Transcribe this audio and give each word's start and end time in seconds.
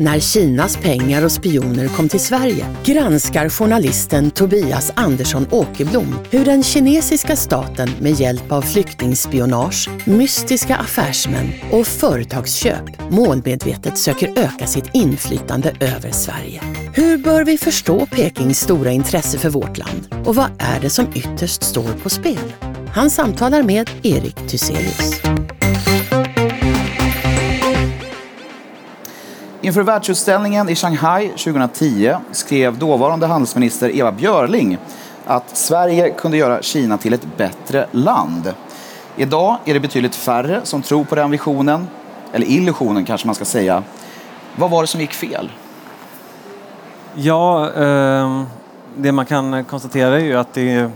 när 0.00 0.20
Kinas 0.20 0.76
pengar 0.76 1.24
och 1.24 1.32
spioner 1.32 1.88
kom 1.88 2.08
till 2.08 2.20
Sverige, 2.20 2.66
granskar 2.84 3.48
journalisten 3.48 4.30
Tobias 4.30 4.92
Andersson 4.96 5.46
Åkerblom 5.50 6.14
hur 6.30 6.44
den 6.44 6.62
kinesiska 6.62 7.36
staten 7.36 7.90
med 8.00 8.12
hjälp 8.12 8.52
av 8.52 8.62
flyktingspionage, 8.62 9.88
mystiska 10.04 10.76
affärsmän 10.76 11.52
och 11.70 11.86
företagsköp 11.86 13.10
målmedvetet 13.10 13.98
söker 13.98 14.38
öka 14.38 14.66
sitt 14.66 14.90
inflytande 14.92 15.74
över 15.80 16.10
Sverige. 16.10 16.62
Hur 16.94 17.18
bör 17.18 17.44
vi 17.44 17.58
förstå 17.58 18.06
Pekings 18.06 18.60
stora 18.60 18.90
intresse 18.90 19.38
för 19.38 19.50
vårt 19.50 19.78
land 19.78 20.14
och 20.24 20.34
vad 20.34 20.50
är 20.58 20.80
det 20.80 20.90
som 20.90 21.06
ytterst 21.14 21.62
står 21.62 21.92
på 22.02 22.10
spel? 22.10 22.52
Han 22.94 23.10
samtalar 23.10 23.62
med 23.62 23.90
Erik 24.02 24.36
Thyselius. 24.48 25.20
Inför 29.62 29.82
världsutställningen 29.82 30.68
i 30.68 30.74
Shanghai 30.74 31.28
2010 31.28 32.14
skrev 32.32 32.78
dåvarande 32.78 33.26
handelsminister 33.26 33.96
Eva 33.96 34.12
Björling 34.12 34.78
att 35.26 35.56
Sverige 35.56 36.10
kunde 36.10 36.36
göra 36.36 36.62
Kina 36.62 36.98
till 36.98 37.12
ett 37.12 37.36
bättre 37.36 37.86
land. 37.90 38.54
Idag 39.16 39.56
är 39.64 39.74
det 39.74 39.80
betydligt 39.80 40.14
färre 40.14 40.60
som 40.64 40.82
tror 40.82 41.04
på 41.04 41.14
den 41.14 41.30
visionen, 41.30 41.88
eller 42.32 42.46
illusionen 42.46 43.04
kanske 43.04 43.26
man 43.26 43.34
ska 43.34 43.44
säga. 43.44 43.82
Vad 44.56 44.70
var 44.70 44.82
det 44.82 44.86
som 44.86 45.00
gick 45.00 45.12
fel? 45.12 45.52
Ja, 47.14 47.72
eh, 47.72 48.42
det 48.96 49.12
man 49.12 49.26
kan 49.26 49.64
konstatera 49.64 50.14
är 50.14 50.24
ju 50.24 50.36
att 50.36 50.54
det 50.54 50.90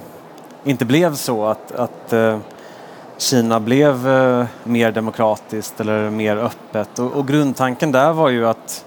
inte 0.64 0.84
blev 0.84 1.14
så 1.14 1.46
att, 1.46 1.72
att 1.72 2.12
eh, 2.12 2.38
Kina 3.24 3.60
blev 3.60 4.08
eh, 4.08 4.46
mer 4.64 4.92
demokratiskt 4.92 5.80
eller 5.80 6.10
mer 6.10 6.36
öppet. 6.36 6.98
Och, 6.98 7.12
och 7.12 7.28
grundtanken 7.28 7.92
där 7.92 8.12
var 8.12 8.28
ju 8.28 8.46
att 8.46 8.84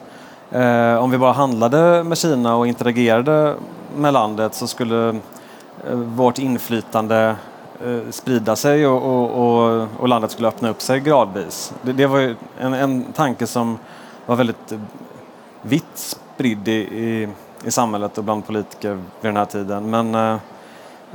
eh, 0.52 0.96
om 0.96 1.12
vi 1.12 1.18
bara 1.18 1.32
handlade 1.32 2.04
med 2.04 2.18
Kina 2.18 2.56
och 2.56 2.68
interagerade 2.68 3.56
med 3.96 4.14
landet 4.14 4.54
så 4.54 4.68
skulle 4.68 5.10
eh, 5.10 5.96
vårt 5.96 6.38
inflytande 6.38 7.36
eh, 7.86 8.00
sprida 8.10 8.56
sig 8.56 8.88
och, 8.88 9.04
och, 9.04 9.30
och, 9.30 9.88
och, 10.00 10.08
landet 10.08 10.32
skulle 10.32 10.48
öppna 10.48 10.70
upp 10.70 10.82
sig 10.82 11.00
gradvis. 11.00 11.74
Det, 11.82 11.94
det 11.94 12.08
var 12.08 12.36
en, 12.60 12.74
en 12.74 13.06
tanke 13.14 13.48
som 13.48 13.78
var 14.26 14.36
väldigt 14.36 14.72
eh, 14.72 14.80
vitt 15.62 15.84
spridd 15.96 16.68
i, 16.68 16.72
i, 16.72 17.28
i, 17.64 17.72
samhället 17.72 18.18
och 18.18 18.24
bland 18.24 18.48
politiker 18.48 18.94
vid 18.94 19.04
den 19.30 19.38
här 19.38 19.46
tiden. 19.46 19.90
Men 19.90 20.16
eh, 20.16 20.38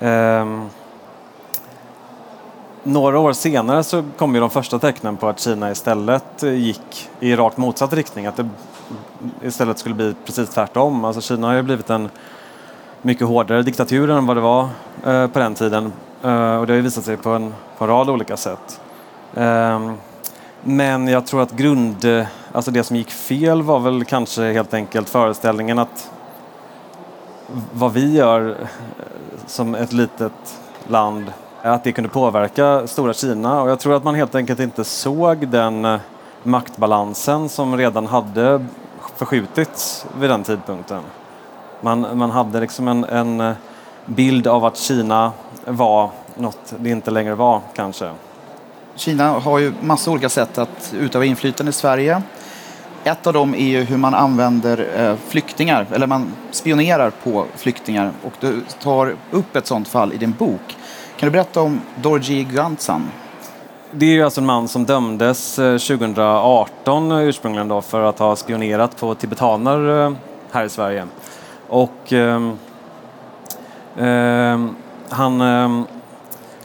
ehm, 0.00 0.68
några 2.82 3.18
år 3.18 3.32
senare 3.32 3.84
så 3.84 4.04
kom 4.16 4.34
ju 4.34 4.40
de 4.40 4.50
första 4.50 4.78
tecknen 4.78 5.16
på 5.16 5.28
att 5.28 5.40
Kina 5.40 5.70
istället 5.70 6.42
eh, 6.42 6.52
gick 6.54 7.10
i 7.20 7.36
rakt 7.36 7.56
motsatt 7.56 7.92
riktning. 7.92 8.26
Att 8.26 8.36
det 8.36 8.48
istället 9.42 9.78
skulle 9.78 9.94
bli 9.94 10.14
precis 10.24 10.48
tvärtom. 10.48 11.04
Alltså 11.04 11.20
Kina 11.20 11.46
har 11.46 11.54
ju 11.54 11.62
blivit 11.62 11.90
en 11.90 12.10
mycket 13.02 13.26
hårdare 13.26 13.62
diktatur 13.62 14.10
än 14.10 14.26
vad 14.26 14.36
det 14.36 14.40
var 14.40 14.68
eh, 15.06 15.26
på 15.26 15.38
den 15.38 15.54
tiden. 15.54 15.92
Eh, 16.22 16.56
och 16.56 16.66
det 16.66 16.72
har 16.72 16.76
ju 16.76 16.80
visat 16.80 17.04
sig 17.04 17.16
på 17.16 17.30
en, 17.30 17.54
på 17.78 17.84
en 17.84 17.90
rad 17.90 18.10
olika 18.10 18.36
sätt. 18.36 18.80
Ehm, 19.34 19.92
men 20.62 21.08
jag 21.08 21.26
tror 21.26 21.42
att 21.42 21.52
grund, 21.52 22.06
alltså 22.52 22.70
det 22.70 22.84
som 22.84 22.96
gick 22.96 23.10
fel 23.10 23.62
var 23.62 23.80
väl 23.80 24.04
kanske 24.04 24.52
helt 24.52 24.74
enkelt 24.74 25.08
föreställningen 25.08 25.78
att 25.78 26.10
vad 27.72 27.92
vi 27.92 28.16
gör 28.16 28.56
som 29.46 29.74
ett 29.74 29.92
litet 29.92 30.60
land 30.88 31.32
att 31.62 31.84
det 31.84 31.92
kunde 31.92 32.10
påverka 32.10 32.86
stora 32.86 33.14
Kina 33.14 33.62
och 33.62 33.70
jag 33.70 33.80
tror 33.80 33.96
att 33.96 34.04
man 34.04 34.14
helt 34.14 34.34
enkelt 34.34 34.60
inte 34.60 34.84
såg 34.84 35.48
den 35.48 35.84
eh, 35.84 36.00
maktbalansen 36.42 37.48
som 37.48 37.76
redan 37.76 38.06
hade 38.06 38.66
förskjutits 39.16 40.06
vid 40.20 40.30
den 40.30 40.42
tidpunkten. 40.42 41.02
Man, 41.80 42.18
man 42.18 42.30
hade 42.30 42.60
liksom 42.60 42.88
en, 42.88 43.04
en 43.04 43.40
eh, 43.40 43.52
bild 44.06 44.46
av 44.46 44.64
att 44.64 44.76
Kina 44.76 45.32
var 45.64 46.10
något 46.34 46.74
det 46.78 46.90
inte 46.90 47.10
längre 47.10 47.34
var 47.34 47.60
kanske. 47.74 48.10
Kina 48.94 49.28
har 49.28 49.58
ju 49.58 49.72
massa 49.80 50.10
olika 50.10 50.28
sätt 50.28 50.58
att 50.58 50.94
utöva 50.98 51.24
inflytande 51.24 51.70
i 51.70 51.72
Sverige. 51.72 52.22
Ett 53.04 53.26
av 53.26 53.32
dem 53.32 53.54
är 53.54 53.66
ju 53.66 53.82
hur 53.82 53.96
man 53.96 54.14
använder 54.14 54.88
eh, 54.96 55.16
flyktingar, 55.28 55.86
eller 55.92 56.06
man 56.06 56.32
spionerar 56.50 57.10
på 57.10 57.44
flyktingar 57.56 58.12
och 58.22 58.32
du 58.40 58.60
tar 58.82 59.14
upp 59.30 59.56
ett 59.56 59.66
sånt 59.66 59.88
fall 59.88 60.12
i 60.12 60.16
din 60.16 60.32
bok. 60.32 60.76
Kan 61.22 61.26
du 61.26 61.32
berätta 61.32 61.60
om 61.60 61.80
Dorji 62.02 62.44
Gantsan? 62.44 63.10
Det 63.90 64.06
är 64.06 64.10
ju 64.10 64.22
alltså 64.22 64.40
en 64.40 64.46
man 64.46 64.68
som 64.68 64.84
dömdes 64.84 65.58
eh, 65.58 65.78
2018 65.78 67.12
ursprungligen 67.12 67.68
då 67.68 67.82
för 67.82 68.02
att 68.02 68.18
ha 68.18 68.36
spionerat 68.36 68.96
på 68.96 69.14
tibetaner 69.14 70.04
eh, 70.06 70.12
här 70.50 70.64
i 70.64 70.68
Sverige. 70.68 71.06
Och 71.68 72.12
eh, 72.12 72.52
eh, 73.96 74.66
han 75.08 75.40
eh, 75.40 75.82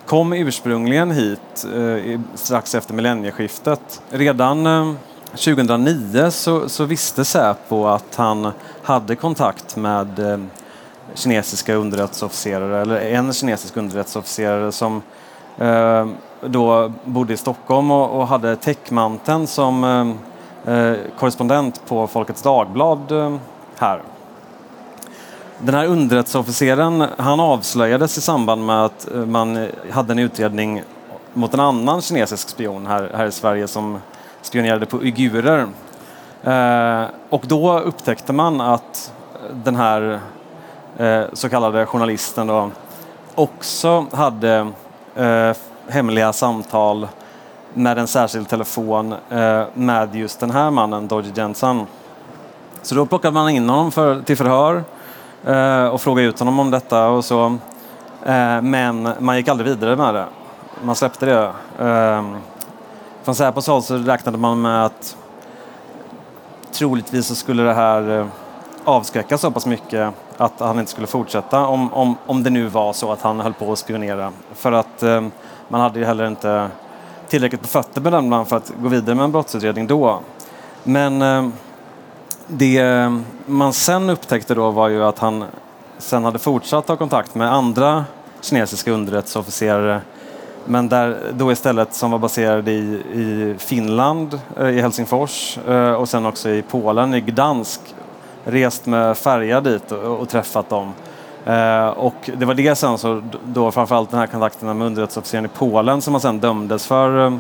kom 0.05 0.33
ursprungligen 0.33 1.11
hit 1.11 1.65
eh, 1.75 2.19
strax 2.35 2.75
efter 2.75 2.93
millennieskiftet. 2.93 4.01
Redan 4.09 4.65
eh, 4.65 4.93
2009 5.31 6.31
så, 6.31 6.69
så 6.69 6.85
visste 6.85 7.25
Säpo 7.25 7.85
att 7.85 8.15
han 8.15 8.51
hade 8.83 9.15
kontakt 9.15 9.75
med 9.75 10.39
kinesiska 11.17 11.73
underrättelseofficerare, 11.73 12.81
eller 12.81 12.99
en 12.99 13.33
kinesisk 13.33 13.77
underrättelseofficerare 13.77 14.71
som 14.71 15.01
eh, 15.57 16.07
då 16.41 16.91
bodde 17.05 17.33
i 17.33 17.37
Stockholm 17.37 17.91
och, 17.91 18.19
och 18.19 18.27
hade 18.27 18.55
täckmanteln 18.55 19.47
som 19.47 19.83
eh, 19.83 20.73
eh 20.73 20.97
korrespondent 21.19 21.81
på 21.87 22.07
Folkets 22.07 22.41
Dagblad 22.41 23.11
eh, 23.11 23.35
här. 23.75 24.01
Den 25.59 25.75
här 25.75 25.85
underrättelseofficeren 25.85 27.05
han 27.17 27.39
avslöjades 27.39 28.17
i 28.17 28.21
samband 28.21 28.65
med 28.65 28.85
att 28.85 29.11
eh, 29.11 29.25
man 29.25 29.67
hade 29.91 30.11
en 30.11 30.19
utredning 30.19 30.83
mot 31.33 31.53
en 31.53 31.59
annan 31.59 32.01
kinesisk 32.01 32.49
spion 32.49 32.87
här, 32.87 33.11
här 33.15 33.25
i 33.25 33.31
Sverige 33.31 33.67
som 33.67 33.99
spionerade 34.41 34.85
på 34.85 34.97
uigurer. 34.97 35.67
Eh, 36.43 37.05
och 37.29 37.43
då 37.47 37.79
upptäckte 37.79 38.33
man 38.33 38.61
att 38.61 39.13
den 39.51 39.75
här 39.75 40.19
eh, 40.97 41.23
så 41.33 41.49
kallade 41.49 41.85
journalisten 41.85 42.47
då, 42.47 42.71
också 43.35 44.05
hade 44.11 44.71
eh, 45.15 45.51
hemliga 45.87 46.33
samtal 46.33 47.07
med 47.73 47.97
en 47.97 48.07
särskild 48.07 48.49
telefon 48.49 49.15
eh, 49.29 49.63
med 49.73 50.15
just 50.15 50.39
den 50.39 50.51
här 50.51 50.71
mannen, 50.71 51.07
Dodge 51.07 51.37
Jensen. 51.37 51.85
Så 52.81 52.95
då 52.95 53.05
plockade 53.05 53.33
man 53.33 53.49
in 53.49 53.69
honom 53.69 53.91
för, 53.91 54.21
till 54.21 54.37
förhör 54.37 54.83
eh, 55.45 55.87
och 55.87 56.01
frågade 56.01 56.27
ut 56.27 56.39
honom 56.39 56.59
om 56.59 56.71
detta 56.71 57.07
och 57.07 57.25
så. 57.25 57.45
Eh, 58.25 58.61
men 58.61 59.09
man 59.19 59.37
gick 59.37 59.47
aldrig 59.47 59.69
vidare 59.69 59.95
med 59.95 60.13
det. 60.13 60.25
Man 60.83 60.95
släppte 60.95 61.25
det. 61.25 61.51
Eh, 61.87 62.25
från 63.23 63.35
Säpos 63.35 63.67
håll 63.67 63.83
så 63.83 63.97
räknade 63.97 64.37
man 64.37 64.61
med 64.61 64.85
att 64.85 65.17
troligtvis 66.71 67.27
så 67.27 67.35
skulle 67.35 67.63
det 67.63 67.73
här 67.73 68.19
eh, 68.19 68.27
avskräcka 68.83 69.37
så 69.37 69.51
pass 69.51 69.65
mycket 69.65 70.13
att 70.37 70.59
han 70.59 70.79
inte 70.79 70.91
skulle 70.91 71.07
fortsätta 71.07 71.65
om, 71.65 71.93
om, 71.93 72.15
om 72.25 72.43
det 72.43 72.49
nu 72.49 72.67
var 72.67 72.93
så 72.93 73.11
att 73.11 73.21
han 73.21 73.39
höll 73.39 73.53
på 73.53 73.71
att 73.71 73.79
spionera. 73.79 74.31
För 74.53 74.71
att 74.71 75.03
eh, 75.03 75.27
man 75.67 75.81
hade 75.81 75.99
ju 75.99 76.05
heller 76.05 76.27
inte 76.27 76.69
tillräckligt 77.27 77.61
på 77.61 77.67
fötter 77.67 78.01
bedömde 78.01 78.29
man 78.29 78.45
för 78.45 78.57
att 78.57 78.71
gå 78.81 78.89
vidare 78.89 79.15
med 79.15 79.23
en 79.23 79.31
brottsutredning 79.31 79.87
då. 79.87 80.19
Men 80.83 81.21
eh, 81.21 81.49
det 82.47 82.77
eh, 82.77 83.17
man 83.45 83.73
sen 83.73 84.09
upptäckte 84.09 84.55
då 84.55 84.71
var 84.71 84.89
ju 84.89 85.03
att 85.03 85.19
han 85.19 85.45
sen 85.97 86.23
hade 86.23 86.39
fortsatt 86.39 86.87
ha 86.87 86.95
kontakt 86.95 87.35
med 87.35 87.53
andra 87.53 88.05
kinesiska 88.41 88.91
underrättelseofficerare 88.91 90.01
men 90.67 90.89
där 90.89 91.17
då 91.33 91.51
istället 91.51 91.93
som 91.93 92.11
var 92.11 92.19
baserade 92.19 92.71
i, 92.71 93.01
i 93.13 93.55
Finland, 93.59 94.39
eh, 94.59 94.69
i 94.69 94.81
Helsingfors 94.81 95.57
eh, 95.67 95.91
och 95.91 96.09
sen 96.09 96.25
också 96.25 96.49
i 96.49 96.61
Polen, 96.61 97.13
i 97.13 97.21
Gdansk 97.21 97.81
rest 98.47 98.85
med 98.85 99.17
färja 99.17 99.61
dit 99.61 99.91
och, 99.91 100.19
och 100.19 100.29
träffat 100.29 100.69
dem. 100.69 100.93
Eh, 101.45 101.87
och 101.87 102.29
det 102.37 102.45
var 102.45 102.53
det 102.53 102.75
sen 102.75 102.97
så 102.97 103.21
då 103.45 103.71
framförallt 103.71 104.11
den 104.11 104.19
här 104.19 104.27
kontakten 104.27 104.77
med 104.77 104.87
underrättelseofficeren 104.87 105.45
i 105.45 105.47
Polen 105.47 106.01
som 106.01 106.13
han 106.13 106.21
sen 106.21 106.39
dömdes 106.39 106.87
för 106.87 107.39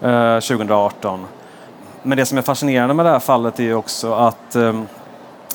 eh, 0.00 0.34
eh 0.34 0.40
2018. 0.40 1.26
Men 2.02 2.18
det 2.18 2.26
som 2.26 2.38
är 2.38 2.42
fascinerande 2.42 2.94
med 2.94 3.06
det 3.06 3.10
här 3.10 3.18
fallet 3.18 3.60
är 3.60 3.64
ju 3.64 3.74
också 3.74 4.14
att 4.14 4.56
eh, 4.56 4.80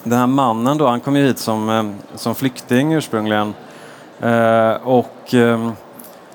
den 0.04 0.20
här 0.20 0.28
mannen 0.28 0.78
då, 0.78 0.88
han 0.88 1.00
kom 1.00 1.16
ju 1.16 1.24
hit 1.24 1.40
som, 1.40 1.70
eh, 1.70 2.16
som 2.16 2.36
flykting 2.36 2.94
ursprungligen. 2.94 3.54
Eh, 4.22 4.72
och 4.84 5.34
eh, 5.34 5.72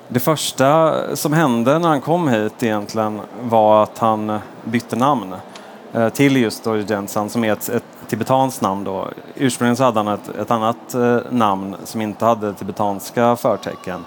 det 0.07 0.19
första 0.19 0.93
som 1.15 1.33
hände 1.33 1.79
när 1.79 1.89
han 1.89 2.01
kom 2.01 2.27
hit 2.27 2.63
egentligen 2.63 3.21
var 3.43 3.83
att 3.83 3.97
han 3.97 4.39
bytte 4.63 4.95
namn 4.95 5.35
eh, 5.93 6.09
till 6.09 6.37
just 6.37 6.63
Dory 6.63 6.85
Jensen 6.87 7.29
som 7.29 7.43
är 7.43 7.53
ett, 7.53 7.69
ett 7.69 7.83
tibetanskt 8.13 8.61
namn. 8.61 8.83
Då. 8.83 9.07
Ursprungligen 9.35 9.75
så 9.75 9.83
hade 9.83 9.99
han 9.99 10.07
ett, 10.07 10.29
ett 10.41 10.51
annat 10.51 10.93
eh, 10.93 11.17
namn 11.29 11.75
som 11.83 12.01
inte 12.01 12.25
hade 12.25 12.53
tibetanska 12.53 13.35
förtecken. 13.35 14.05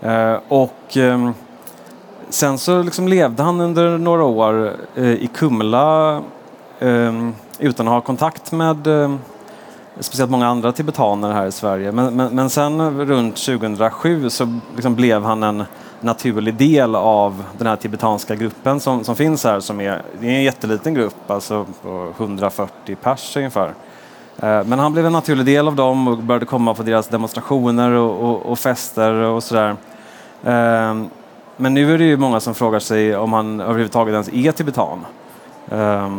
Eh, 0.00 0.36
och 0.48 0.96
eh, 0.96 1.30
sen 2.28 2.58
så 2.58 2.82
liksom 2.82 3.08
levde 3.08 3.42
han 3.42 3.60
under 3.60 3.98
några 3.98 4.24
år 4.24 4.76
eh, 4.94 5.04
i 5.04 5.30
Kumla 5.34 6.22
ehm, 6.80 7.34
utan 7.58 7.88
att 7.88 7.94
ha 7.94 8.00
kontakt 8.00 8.52
med 8.52 8.86
eh, 8.86 9.14
speciellt 10.00 10.30
många 10.30 10.46
andra 10.46 10.72
tibetaner 10.72 11.32
här 11.32 11.46
i 11.46 11.52
Sverige. 11.52 11.92
Men, 11.92 12.16
men, 12.16 12.34
men 12.34 12.50
sen 12.50 13.06
runt 13.06 13.36
2007 13.36 14.30
så 14.30 14.58
liksom 14.74 14.94
blev 14.94 15.24
han 15.24 15.42
en 15.42 15.64
naturlig 16.02 16.54
del 16.54 16.94
av 16.94 17.44
den 17.58 17.66
här 17.66 17.76
tibetanska 17.76 18.34
gruppen 18.34 18.80
som, 18.80 19.04
som 19.04 19.16
finns 19.16 19.44
här. 19.44 19.60
Som 19.60 19.80
är, 19.80 20.02
det 20.20 20.26
är 20.26 20.30
en 20.30 20.42
jätteliten 20.42 20.94
grupp, 20.94 21.30
alltså 21.30 21.66
140 22.18 22.96
pers 23.02 23.36
ungefär. 23.36 23.74
Eh, 24.38 24.64
men 24.64 24.78
han 24.78 24.92
blev 24.92 25.06
en 25.06 25.12
naturlig 25.12 25.46
del 25.46 25.68
av 25.68 25.76
dem 25.76 26.08
och 26.08 26.18
började 26.18 26.46
komma 26.46 26.74
på 26.74 26.82
deras 26.82 27.08
demonstrationer 27.08 27.90
och, 27.90 28.30
och, 28.30 28.46
och 28.46 28.58
fester 28.58 29.12
och 29.12 29.42
sådär. 29.42 29.76
Eh, 30.44 30.96
men 31.56 31.74
nu 31.74 31.94
är 31.94 31.98
det 31.98 32.04
ju 32.04 32.16
många 32.16 32.40
som 32.40 32.54
frågar 32.54 32.78
sig 32.78 33.16
om 33.16 33.32
han 33.32 33.60
överhuvudtaget 33.60 34.12
ens 34.12 34.28
är 34.28 34.52
tibetan. 34.52 35.06
Eh, 35.70 36.10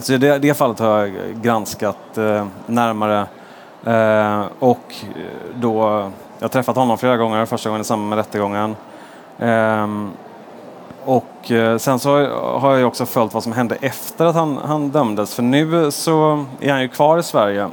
så 0.00 0.12
i 0.12 0.18
det, 0.18 0.38
det 0.38 0.54
fallet 0.54 0.78
har 0.78 0.98
jag 0.98 1.12
granskat 1.42 2.18
närmare 2.66 3.26
och 4.58 4.94
då, 5.54 6.10
jag 6.38 6.44
har 6.44 6.48
träffat 6.48 6.76
honom 6.76 6.98
flera 6.98 7.16
gånger, 7.16 7.46
första 7.46 7.68
gången 7.68 7.80
i 7.80 7.84
samband 7.84 8.08
med 8.08 8.16
rättegången. 8.16 8.76
Ehm, 9.38 10.10
och 11.04 11.50
eh, 11.50 11.78
sen 11.78 11.98
så 11.98 12.26
har 12.58 12.76
jag 12.76 12.88
också 12.88 13.06
följt 13.06 13.34
vad 13.34 13.42
som 13.42 13.52
hände 13.52 13.76
efter 13.80 14.24
att 14.24 14.34
han, 14.34 14.56
han 14.56 14.88
dömdes, 14.88 15.34
för 15.34 15.42
nu 15.42 15.90
så 15.90 16.44
är 16.60 16.72
han 16.72 16.82
ju 16.82 16.88
kvar 16.88 17.18
i 17.18 17.22
Sverige. 17.22 17.68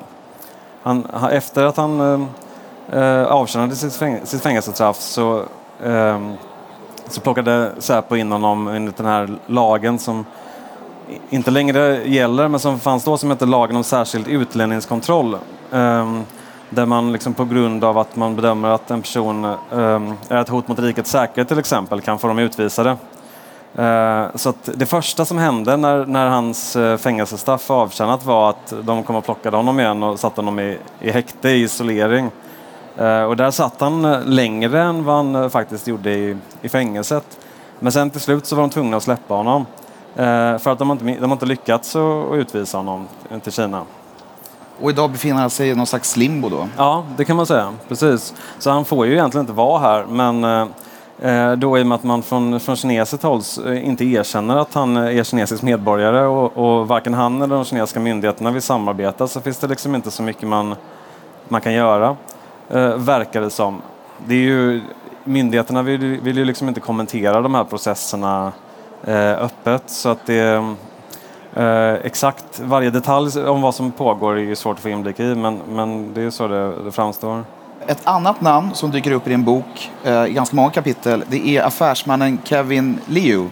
Han, 0.84 1.08
efter 1.32 1.64
att 1.64 1.78
han 1.78 2.00
eh, 2.00 3.00
eh, 3.00 3.26
avtjänade 3.26 3.76
sitt, 3.76 3.96
fäng 3.96 4.20
sitt 4.24 4.42
fängelsestraff 4.42 4.98
så, 4.98 5.44
eh, 5.84 6.20
så 7.08 7.22
plockade 7.22 7.72
Säpo 7.78 8.16
in 8.16 8.32
honom 8.32 8.68
enligt 8.68 8.98
den 8.98 9.06
här 9.06 9.38
lagen 9.46 10.00
som 10.00 10.26
inte 11.30 11.52
längre 11.52 12.02
gäller, 12.06 12.48
men 12.48 12.60
som 12.60 12.80
fanns 12.80 13.04
då 13.04 13.18
som 13.18 13.30
hette 13.30 13.46
lagen 13.46 13.76
om 13.76 13.84
särskild 13.84 14.28
utlänningskontroll. 14.28 15.38
Um, 15.72 16.24
där 16.70 16.86
man 16.86 17.12
liksom 17.12 17.34
på 17.34 17.46
grund 17.46 17.84
av 17.84 17.98
att 17.98 18.16
man 18.16 18.36
bedömer 18.36 18.70
att 18.70 18.92
en 18.92 19.02
person 19.02 19.46
eh, 19.46 20.02
är 20.30 20.38
ett 20.42 20.50
hot 20.50 20.68
mot 20.68 20.80
rikets 20.80 21.12
säkerhet 21.12 21.48
till 21.48 21.60
exempel 21.60 22.02
kan 22.02 22.20
få 22.20 22.28
dem 22.28 22.40
utvisade. 22.40 22.98
Eh, 23.76 24.26
så 24.36 24.50
att 24.50 24.70
det 24.76 24.86
första 24.86 25.26
som 25.26 25.38
hände 25.38 25.78
när, 25.78 26.06
när 26.06 26.28
hans 26.28 26.76
eh, 26.76 26.98
fängelsestraff 26.98 27.72
avtjänat 27.72 28.26
var 28.26 28.50
att 28.50 28.74
de 28.82 29.04
kom 29.04 29.16
och 29.16 29.26
plockade 29.26 29.58
honom 29.58 29.80
igen 29.80 30.04
och 30.04 30.20
satte 30.20 30.42
honom 30.42 30.60
i, 30.60 30.78
i 31.00 31.12
häkte, 31.12 31.50
i 31.50 31.62
isolering. 31.62 32.32
Eh, 32.98 33.24
och 33.24 33.38
där 33.38 33.52
satt 33.52 33.82
han 33.82 34.06
eh, 34.06 34.26
längre 34.26 34.82
än 34.82 35.04
vad 35.04 35.16
han 35.16 35.36
eh, 35.36 35.50
faktiskt 35.50 35.88
gjorde 35.88 36.12
i, 36.12 36.38
i 36.62 36.70
fängelset. 36.70 37.40
Men 37.80 37.92
sen 37.92 38.10
till 38.10 38.22
slut 38.22 38.46
så 38.46 38.56
var 38.56 38.64
de 38.64 38.70
tvungna 38.70 38.98
att 38.98 39.04
släppa 39.04 39.34
honom. 39.34 39.66
Eh, 40.16 40.58
för 40.58 40.70
att 40.70 40.80
de 40.80 40.90
har 40.90 40.96
inte, 40.96 41.22
de 41.22 41.32
inte 41.32 41.46
lyckats 41.46 41.96
att 41.96 42.34
utvisa 42.34 42.78
honom 42.78 43.08
till 43.44 43.52
Kina. 43.52 43.82
Och 44.82 44.90
idag 44.90 45.12
befinner 45.12 45.42
han 45.42 45.50
sig 45.50 45.70
i 45.70 45.76
någon 45.76 45.88
slags 45.88 46.18
limbo 46.18 46.50
då? 46.50 46.68
Ja, 46.78 47.04
det 47.18 47.26
kan 47.26 47.36
man 47.36 47.46
säga. 47.46 47.74
Precis. 47.88 48.34
Så 48.60 48.70
han 48.70 48.86
får 48.86 49.06
ju 49.06 49.14
egentligen 49.14 49.44
inte 49.44 49.54
vara 49.54 49.80
här, 49.80 50.06
men 50.10 50.44
eh, 50.44 50.68
eh 51.22 51.52
då 51.52 51.78
i 51.78 51.84
och 51.84 51.88
med 51.88 51.96
att 51.96 52.04
man 52.04 52.24
från, 52.24 52.60
från 52.60 52.76
kinesiskt 52.76 53.24
håll 53.24 53.42
eh, 53.66 53.88
inte 53.88 54.06
erkänner 54.06 54.58
att 54.58 54.74
han 54.74 54.98
eh, 54.98 55.20
är 55.20 55.24
kinesisk 55.24 55.64
medborgare 55.64 56.26
och, 56.26 56.58
och 56.58 56.88
varken 56.88 57.14
han 57.14 57.42
eller 57.42 57.56
de 57.56 57.66
kinesiska 57.66 58.00
myndigheterna 58.00 58.52
vill 58.52 58.62
samarbeta 58.62 59.28
så 59.28 59.42
finns 59.42 59.58
det 59.58 59.68
liksom 59.68 59.96
inte 59.96 60.12
så 60.12 60.24
mycket 60.24 60.48
man, 60.48 60.76
man 61.48 61.62
kan 61.62 61.74
göra, 61.74 62.16
eh, 62.70 62.96
verkar 62.96 63.42
det 63.42 63.50
som. 63.50 63.82
Det 64.28 64.34
är 64.36 64.40
ju, 64.40 64.82
myndigheterna 65.24 65.82
vill, 65.82 66.20
vill 66.22 66.38
ju 66.38 66.46
liksom 66.46 66.68
inte 66.68 66.80
kommentera 66.80 67.42
de 67.42 67.56
här 67.56 67.64
processerna 67.64 68.52
Eh, 69.08 69.44
öppet. 69.44 69.84
Så 69.86 70.10
att 70.10 70.26
det 70.26 70.76
eh, 71.56 71.94
exakt 71.94 72.60
varje 72.60 72.90
detalj 72.90 73.40
om 73.40 73.62
vad 73.62 73.76
som 73.76 73.92
pågår 73.92 74.40
är 74.40 74.56
svårt 74.56 74.78
att 74.78 74.84
få 74.84 74.90
inblick 74.90 75.20
i 75.20 75.36
men, 75.36 75.60
men 75.70 76.14
det 76.14 76.22
är 76.22 76.30
så 76.30 76.48
det, 76.48 76.84
det 76.84 76.92
framstår. 76.92 77.44
Ett 77.88 78.08
annat 78.08 78.42
namn 78.42 78.74
som 78.74 78.92
dyker 78.92 79.12
upp 79.12 79.28
i 79.28 79.30
din 79.30 79.44
bok 79.44 79.92
eh, 80.04 80.26
i 80.26 80.34
ganska 80.34 80.56
många 80.56 80.70
kapitel 80.70 81.24
det 81.30 81.48
är 81.48 81.64
affärsmannen 81.64 82.40
Kevin 82.44 83.00
Liu. 83.06 83.50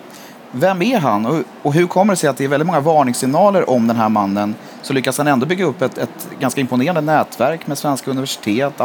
Vem 0.51 0.81
är 0.81 0.99
han 0.99 1.25
och, 1.25 1.43
och 1.61 1.73
hur 1.73 1.87
kommer 1.87 2.13
det 2.13 2.17
sig 2.17 2.29
att 2.29 2.37
det 2.37 2.43
är 2.43 2.47
väldigt 2.47 2.67
många 2.67 2.79
varningssignaler 2.79 3.69
om 3.69 3.87
den 3.87 3.95
här 3.95 4.09
mannen 4.09 4.55
så 4.81 4.93
lyckas 4.93 5.17
han 5.17 5.27
ändå 5.27 5.45
bygga 5.45 5.65
upp 5.65 5.81
ett, 5.81 5.97
ett 5.97 6.29
ganska 6.39 6.61
imponerande 6.61 7.01
nätverk 7.01 7.67
med 7.67 7.77
svenska 7.77 8.11
universitet, 8.11 8.81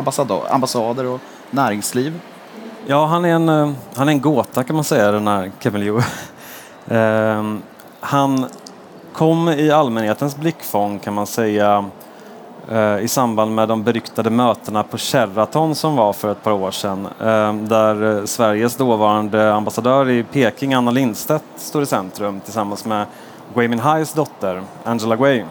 ambassader 0.50 1.06
och 1.06 1.20
näringsliv? 1.50 2.20
Ja, 2.86 3.06
han 3.06 3.24
är 3.24 3.34
en, 3.34 3.76
han 3.94 4.08
är 4.08 4.12
en 4.12 4.20
gåta 4.20 4.64
kan 4.64 4.76
man 4.76 4.84
säga, 4.84 5.12
den 5.12 5.26
här 5.26 5.52
Kevin 5.60 5.80
Liu. 5.80 6.00
Ehm, 6.90 7.62
han 8.00 8.46
kom 9.18 9.48
i 9.48 9.70
allmänhetens 9.70 10.36
blickfång 10.36 10.98
kan 10.98 11.14
man 11.14 11.26
säga 11.26 11.84
eh, 12.70 12.98
i 12.98 13.08
samband 13.08 13.54
med 13.54 13.68
de 13.68 13.82
beryktade 13.82 14.30
mötena 14.30 14.82
på 14.82 14.98
Sheraton 14.98 15.74
som 15.74 15.96
var 15.96 16.12
för 16.12 16.32
ett 16.32 16.42
par 16.42 16.52
år 16.52 16.70
sedan 16.70 17.08
eh, 17.20 17.54
där 17.54 18.18
eh, 18.18 18.24
Sveriges 18.24 18.76
dåvarande 18.76 19.54
ambassadör 19.54 20.10
i 20.10 20.22
Peking, 20.22 20.74
Anna 20.74 20.90
Lindstedt, 20.90 21.44
står 21.56 21.82
i 21.82 21.86
centrum 21.86 22.40
tillsammans 22.40 22.84
med 22.84 23.06
Gui 23.54 23.68
Minhais 23.68 24.12
dotter, 24.12 24.62
Angela 24.84 25.16
Gui. 25.16 25.44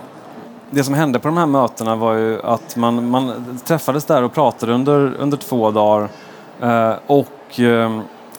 Det 0.70 0.84
som 0.84 0.94
hände 0.94 1.20
på 1.20 1.28
de 1.28 1.38
här 1.38 1.46
mötena 1.46 1.96
var 1.96 2.14
ju 2.14 2.42
att 2.42 2.76
man, 2.76 3.10
man 3.10 3.60
träffades 3.66 4.06
där 4.06 4.24
och 4.24 4.34
pratade 4.34 4.74
under, 4.74 5.16
under 5.20 5.38
två 5.38 5.72
dagar 5.72 6.10
och 7.08 7.60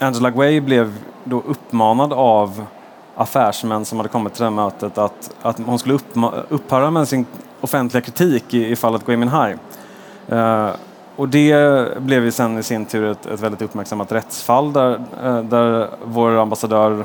Angela 0.01 0.31
Gui 0.31 0.61
blev 0.61 0.95
då 1.25 1.43
uppmanad 1.47 2.13
av 2.13 2.67
affärsmän 3.19 3.85
som 3.85 3.99
hade 3.99 4.09
kommit 4.09 4.35
till 4.35 4.41
det 4.41 4.51
här 4.51 4.57
mötet 4.57 4.99
att, 4.99 5.31
att 5.43 5.59
hon 5.67 5.79
skulle 5.79 5.99
upphöra 6.49 6.91
med 6.91 7.09
sin 7.09 7.27
offentliga 7.61 8.01
kritik 8.01 8.55
i, 8.55 8.71
i 8.71 8.77
fallet 8.77 9.07
Gui 9.07 9.17
Minhai. 9.17 9.55
Uh, 10.33 10.69
och 11.17 11.29
det 11.29 11.99
blev 11.99 12.25
ju 12.25 12.33
sen 12.33 12.59
i 12.59 12.63
sin 12.63 12.87
tur 12.87 13.05
ett, 13.05 13.27
ett 13.27 13.41
väldigt 13.41 13.63
uppmärksammat 13.63 14.13
rättsfall 14.13 14.73
där, 14.73 15.01
uh, 15.25 15.43
där 15.43 15.89
vår 16.05 16.31
ambassadör, 16.31 17.05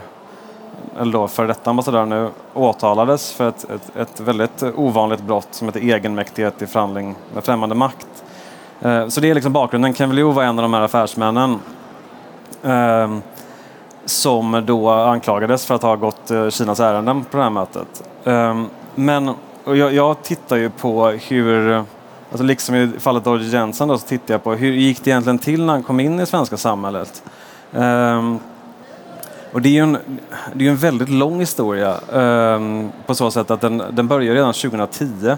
eller 1.00 1.14
då 1.14 1.28
före 1.28 1.48
detta 1.48 1.70
ambassadör 1.70 2.06
nu, 2.06 2.30
åtalades 2.54 3.34
för 3.34 3.50
ett, 3.50 3.70
ett, 3.70 3.96
ett, 3.96 4.20
väldigt 4.20 4.64
ovanligt 4.64 5.22
brott 5.22 5.48
som 5.52 5.68
heter 5.68 5.80
egenmäktighet 5.80 6.62
i 6.62 6.68
förhandling 6.68 7.16
med 7.34 7.44
främmande 7.44 7.76
makt. 7.76 8.24
Uh, 8.86 9.08
så 9.08 9.22
det 9.22 9.30
är 9.30 9.36
liksom 9.36 9.54
bakgrunden. 9.54 9.94
Ken 9.94 10.16
Liu 10.16 10.32
var 10.32 10.44
en 10.44 10.60
av 10.60 10.64
de 10.64 10.74
här 10.74 10.82
affärsmännen 10.82 11.60
som 14.06 14.64
då 14.66 14.90
anklagades 14.90 15.66
för 15.66 15.76
att 15.76 15.82
ha 15.82 15.96
gått 15.96 16.32
eh, 16.32 16.50
Kinas 16.50 16.80
ärenden 16.80 17.24
på 17.24 17.38
det 17.38 17.44
här 17.44 17.50
mötet. 17.50 18.04
Ehm, 18.24 18.68
men 18.96 19.34
jag, 19.66 19.94
jag 19.94 20.24
tittar 20.24 20.56
ju 20.56 20.70
på 20.70 21.08
hur, 21.08 21.84
alltså 22.32 22.44
liksom 22.44 22.76
i 22.76 22.92
fallet 23.00 23.28
Roger 23.28 23.54
Jensen 23.54 23.88
då, 23.88 23.98
så 23.98 24.08
tittar 24.08 24.34
jag 24.34 24.44
på 24.44 24.54
hur 24.54 24.72
gick 24.72 25.04
det 25.04 25.10
egentligen 25.10 25.40
till 25.40 25.66
när 25.66 25.74
han 25.74 25.84
kom 25.84 26.00
in 26.00 26.20
i 26.20 26.26
svenska 26.26 26.58
samhället. 26.58 27.24
Ehm, 27.74 28.40
och 29.54 29.62
det 29.62 29.70
är 29.70 29.74
ju 29.74 29.80
en, 29.80 29.98
det 30.54 30.68
är 30.68 30.70
en 30.70 30.78
väldigt 30.78 31.10
lång 31.10 31.40
historia 31.40 31.96
ehm, 32.14 32.92
på 33.06 33.16
så 33.16 33.32
sätt 33.32 33.52
att 33.52 33.62
den, 33.62 33.84
den 33.92 34.08
börjar 34.08 34.34
redan 34.34 34.54
2010. 34.54 35.38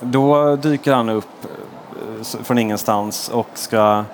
Då 0.00 0.56
dyker 0.56 0.92
han 0.92 1.08
upp 1.08 1.44
eh, 1.44 2.42
från 2.42 2.58
ingenstans 2.58 3.28
och 3.28 3.48
ska 3.54 4.04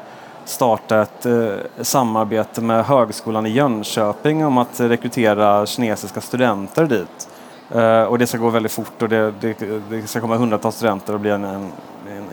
starta 0.49 1.03
ett 1.03 1.27
eh, 1.27 1.83
samarbete 1.83 2.61
med 2.61 2.85
Högskolan 2.85 3.47
i 3.47 3.51
Jönköping 3.51 4.47
om 4.47 4.59
att 4.59 4.81
rekrytera 4.81 5.67
kinesiska 5.67 6.21
studenter 6.21 6.87
dit. 6.87 7.29
Eh, 7.75 8.03
och 8.03 8.19
det 8.19 8.27
ska 8.27 8.39
gå 8.39 8.51
väldigt 8.51 8.73
fort 8.73 9.03
och 9.03 9.09
det, 9.09 9.35
det, 9.41 9.57
det 9.91 10.07
ska 10.07 10.21
komma 10.21 10.37
hundratals 10.37 10.77
studenter 10.77 11.15
och 11.15 11.21
bli 11.21 11.31
en, 11.31 11.45
en, 11.45 11.73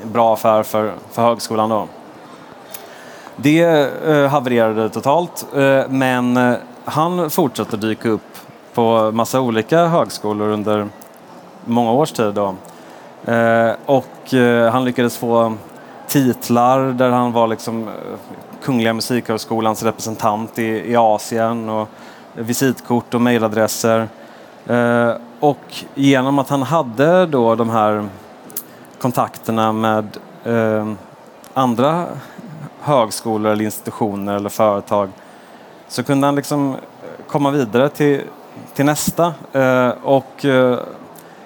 en 0.04 0.12
bra 0.12 0.34
affär 0.34 0.64
för, 0.64 0.94
för 1.12 1.22
högskolan. 1.22 1.70
Då. 1.70 1.88
Det 3.36 3.62
eh, 4.08 4.28
havererade 4.28 4.90
totalt 4.90 5.46
eh, 5.56 5.84
men 5.90 6.38
eh, 6.38 6.56
han 6.86 7.30
fortsatte 7.30 7.78
dyka 7.78 8.10
upp 8.10 8.38
på 8.74 9.12
massa 9.12 9.42
olika 9.42 9.86
högskolor 9.86 10.48
under 10.48 10.88
många 11.66 11.92
års 11.92 12.12
tid. 12.12 12.34
Då. 12.34 12.56
Eh, 13.32 13.72
och 13.86 14.34
eh, 14.34 14.72
han 14.72 14.86
lyckades 14.86 15.18
få 15.18 15.54
titlar 16.14 16.80
där 16.80 17.10
han 17.10 17.32
var 17.32 17.48
liksom 17.48 17.88
eh, 17.88 17.94
Kungliga 18.64 18.94
Musikhögskolans 18.94 19.84
representant 19.84 20.60
i, 20.60 20.92
i 20.92 20.96
Asien 20.96 21.70
och 21.70 21.90
visitkort 22.34 23.14
och 23.14 23.22
mejladresser. 23.22 24.08
Eh, 24.68 25.12
och 25.40 25.84
genom 25.96 26.40
att 26.40 26.50
han 26.50 26.64
hade 26.64 27.26
då 27.26 27.56
de 27.56 27.70
här 27.70 28.08
kontakterna 29.02 29.72
med 29.72 30.18
eh, 30.44 30.94
andra 31.54 32.06
högskolor 32.82 33.52
eller 33.52 33.66
institutioner 33.66 34.36
eller 34.36 34.50
företag 34.50 35.10
så 35.88 36.04
kunde 36.04 36.28
han 36.28 36.36
liksom 36.36 36.70
eh, 36.74 36.78
komma 37.28 37.52
vidare 37.52 37.90
till, 37.90 38.22
till 38.74 38.86
nästa. 38.86 39.34
Eh, 39.54 39.90
och 40.04 40.46
eh, 40.46 40.80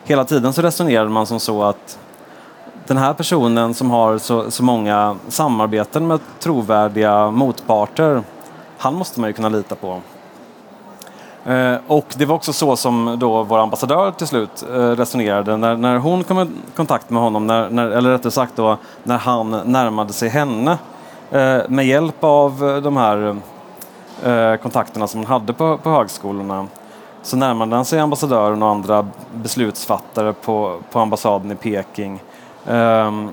hela 0.03 0.25
tiden 0.25 0.53
så 0.53 0.61
resonerade 0.61 1.09
man 1.09 1.27
som 1.27 1.39
så 1.39 1.63
att 1.63 1.99
den 2.87 2.97
här 2.97 3.13
personen 3.13 3.73
som 3.73 3.91
har 3.91 4.17
så, 4.17 4.51
så 4.51 4.63
många 4.63 5.15
samarbeten 5.27 6.07
med 6.07 6.19
trovärdiga 6.39 7.31
motparter, 7.31 8.23
han 8.77 8.95
måste 8.95 9.19
man 9.19 9.29
ju 9.29 9.33
kunna 9.33 9.49
lita 9.49 9.75
på. 9.75 10.01
Eh, 11.45 11.75
och 11.87 12.05
det 12.17 12.25
var 12.25 12.35
också 12.35 12.53
så 12.53 12.75
som 12.75 13.15
då 13.19 13.43
vår 13.43 13.59
ambassadör 13.59 14.11
till 14.11 14.27
slut 14.27 14.65
eh, 14.69 14.75
resonerade 14.75 15.57
när, 15.57 15.77
när 15.77 15.97
hon 15.97 16.23
kom 16.23 16.39
i 16.39 16.47
kontakt 16.75 17.09
med 17.09 17.21
honom, 17.21 17.47
när, 17.47 17.69
när, 17.69 17.89
eller 17.89 18.09
rättare 18.09 18.31
sagt 18.31 18.55
då 18.55 18.77
när 19.03 19.17
han 19.17 19.51
närmade 19.65 20.13
sig 20.13 20.29
henne 20.29 20.77
eh, 21.31 21.59
med 21.67 21.87
hjälp 21.87 22.23
av 22.23 22.81
de 22.83 22.97
här 22.97 23.37
kontakterna 24.57 25.07
som 25.07 25.19
hon 25.19 25.27
hade 25.27 25.53
på, 25.53 25.77
på 25.77 25.89
högskolorna 25.89 26.67
så 27.21 27.37
närmade 27.37 27.75
han 27.75 27.85
sig 27.85 27.99
ambassadören 27.99 28.63
och 28.63 28.69
andra 28.69 29.07
beslutsfattare 29.33 30.33
på, 30.33 30.79
på 30.91 30.99
ambassaden 30.99 31.51
i 31.51 31.55
Peking. 31.55 32.19
Um, 32.67 33.31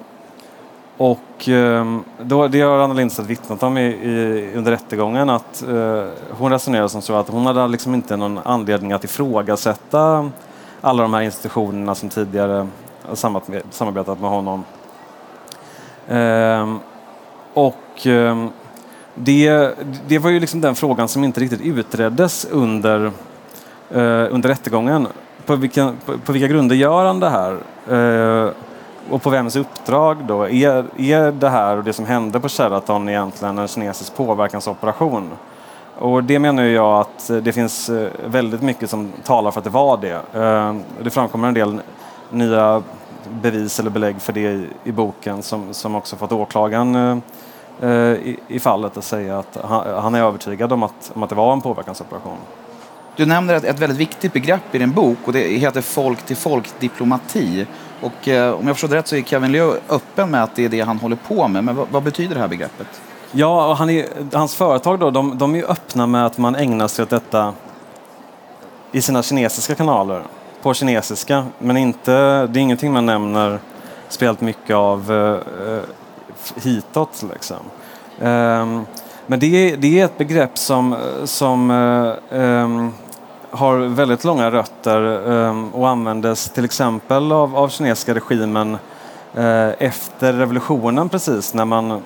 och 0.97 1.49
um, 1.49 2.05
då, 2.21 2.49
det 2.49 2.61
har 2.61 2.79
Anna 2.79 2.95
Lindstedt 2.95 3.29
vittnat 3.29 3.63
om 3.63 3.79
i, 3.79 3.85
i, 3.85 4.53
under 4.55 4.73
rättegången 4.73 5.31
att 5.31 5.65
uh, 5.69 6.05
hon 6.31 6.51
resonerade 6.53 6.89
som 6.89 7.03
så 7.03 7.15
att 7.15 7.29
hon 7.29 7.47
hade 7.47 7.67
liksom 7.67 7.95
inte 7.95 8.17
någon 8.17 8.39
anledning 8.39 8.93
att 8.93 9.05
ifrågasätta 9.05 10.31
alla 10.81 11.03
de 11.03 11.15
här 11.15 11.23
institutionerna 11.23 11.95
som 11.95 12.09
tidigare 12.09 12.67
samarbetat 13.71 14.21
med 14.21 14.31
honom. 14.31 14.65
Um, 16.09 16.81
och 17.55 18.07
det, 19.15 19.75
det 20.07 20.19
var 20.19 20.31
ju 20.31 20.41
liksom 20.41 20.61
den 20.61 20.75
frågan 20.75 21.09
som 21.09 21.25
inte 21.25 21.41
riktigt 21.41 21.61
utreddes 21.61 22.45
under 22.51 23.01
uh, 23.05 23.13
under 24.31 24.49
rättegången. 24.49 25.07
På 25.47 25.57
vilka, 25.57 25.93
på, 26.07 26.19
på 26.19 26.33
vilka 26.33 26.49
grunder 26.49 26.77
gör 26.77 27.05
han 27.05 27.21
det 27.21 27.31
här? 27.31 27.53
Uh, 27.91 28.51
och 29.11 29.23
på 29.23 29.31
vems 29.31 29.57
uppdrag 29.57 30.17
då? 30.25 30.49
Är, 30.49 30.85
är 30.97 31.33
det 31.33 31.49
här 31.49 31.77
och 31.77 31.85
det 31.85 31.93
som 31.93 32.05
hände 32.05 32.41
på 32.41 32.49
Sheraton 32.49 33.09
egentligen 33.09 33.59
en 33.59 33.69
kinesisk 33.69 34.17
påverkansoperation? 34.17 35.31
Och 35.99 36.25
det 36.25 36.39
menar 36.39 36.63
jag 36.63 37.01
att 37.01 37.31
det 37.43 37.53
finns 37.53 37.89
eh, 37.89 38.09
väldigt 38.27 38.63
mycket 38.63 38.91
som 38.91 39.13
talar 39.25 39.51
för 39.51 39.61
att 39.61 39.65
det 39.65 39.71
var 39.71 39.97
det. 39.97 40.41
Eh, 40.41 40.75
det 41.03 41.11
framkommer 41.11 41.49
en 41.49 41.55
del 41.55 41.81
nya 42.31 42.83
bevis 43.29 43.81
eller 43.81 43.91
belägg 43.91 44.21
för 44.21 44.33
det 44.33 44.41
i, 44.41 44.69
i 44.85 44.93
boken 44.93 45.43
som, 45.43 45.75
som 45.75 45.95
också 45.95 46.17
fått 46.17 46.33
åklagaren 46.33 47.23
eh, 47.81 47.91
i, 47.91 48.39
i, 48.49 48.61
fallet 48.61 48.97
att 48.97 49.05
säga 49.05 49.39
att 49.39 49.59
han, 49.65 50.03
han, 50.03 50.15
är 50.15 50.23
övertygad 50.23 50.73
om 50.73 50.83
att, 50.83 51.13
om 51.15 51.23
att 51.23 51.29
det 51.29 51.35
var 51.35 51.53
en 51.53 51.61
påverkansoperation. 51.61 52.39
Du 53.17 53.27
nämner 53.27 53.55
ett, 53.55 53.65
ett 53.65 53.79
väldigt 53.79 53.99
viktigt 53.99 54.33
begrepp 54.33 54.75
i 54.75 54.79
din 54.79 54.93
bok 54.93 55.19
och 55.25 55.33
det 55.33 55.41
heter 55.41 55.81
folk 55.81 56.23
till 56.23 56.37
folk-diplomati. 56.37 57.67
Och 58.01 58.29
eh, 58.29 58.55
om 58.55 58.67
jag 58.67 58.77
förstår 58.77 58.97
rätt 58.97 59.09
så 59.09 59.17
är 59.17 59.23
Kevin 59.23 59.53
Leo 59.53 59.75
öppen 59.89 60.31
med 60.31 60.43
att 60.43 60.57
det 60.57 60.65
är 60.65 60.69
det 60.69 60.81
han 60.81 60.99
håller 60.99 61.17
på 61.17 61.49
med. 61.49 61.65
Men 61.65 61.77
vad, 61.77 61.89
vad 61.91 62.03
betyder 62.03 62.35
det 62.35 62.41
här 62.41 62.49
begreppet? 62.49 62.87
Ja, 63.33 63.69
och 63.69 63.77
han 63.77 63.91
är, 63.91 64.07
hans 64.33 64.55
företag 64.55 64.99
då, 64.99 65.11
de, 65.11 65.39
de 65.39 65.55
är 65.55 65.59
ju 65.59 65.67
öppna 65.67 66.07
med 66.07 66.27
att 66.27 66.39
man 66.39 66.55
ägnar 66.55 66.89
sig 66.89 67.03
åt 67.03 67.11
detta 67.11 67.55
i 68.93 69.03
sina 69.03 69.23
kinesiska 69.23 69.75
kanaler, 69.75 70.23
på 70.63 70.75
kinesiska. 70.75 71.47
Men 71.59 71.77
inte, 71.77 72.13
det 72.47 72.59
är 72.59 72.63
ingenting 72.63 72.93
man 72.93 73.07
nämner 73.07 73.59
speciellt 74.09 74.41
mycket 74.41 74.77
av 74.77 75.13
eh, 75.13 75.75
eh 75.75 75.83
hitåt. 76.57 77.25
Liksom. 77.33 77.57
Eh, 78.19 78.83
men 79.27 79.39
det 79.39 79.47
är, 79.47 79.77
det 79.77 80.01
är 80.01 80.05
ett 80.05 80.19
begrepp 80.19 80.59
som, 80.59 80.97
som 81.25 81.71
eh, 81.71 82.41
ehm, 82.41 82.93
har 83.55 83.79
väldigt 83.79 84.25
långa 84.25 84.51
rötter 84.51 85.31
ehm, 85.33 85.75
och 85.75 85.89
användes 85.89 86.51
till 86.51 86.65
exempel 86.65 87.33
av, 87.33 87.57
av 87.57 87.69
kinesiska 87.69 88.15
regimen 88.15 88.79
eh, 89.35 89.69
efter 89.79 90.33
revolutionen 90.33 91.09
precis 91.09 91.55
när 91.55 91.65
man 91.65 92.03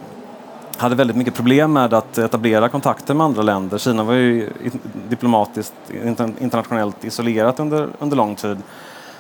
hade 0.77 0.95
väldigt 0.95 1.17
mycket 1.17 1.35
problem 1.35 1.73
med 1.73 1.95
att 1.95 2.19
etablera 2.19 2.69
kontakter 2.69 3.15
med 3.15 3.25
andra 3.25 3.43
länder. 3.43 3.79
Kina 3.79 4.05
var 4.05 4.15
ju 4.15 4.51
diplomatiskt 5.09 5.75
internationellt 6.41 7.05
isolerat 7.05 7.61
under, 7.61 7.89
under 7.99 8.17
lång 8.17 8.35
tid. 8.35 8.59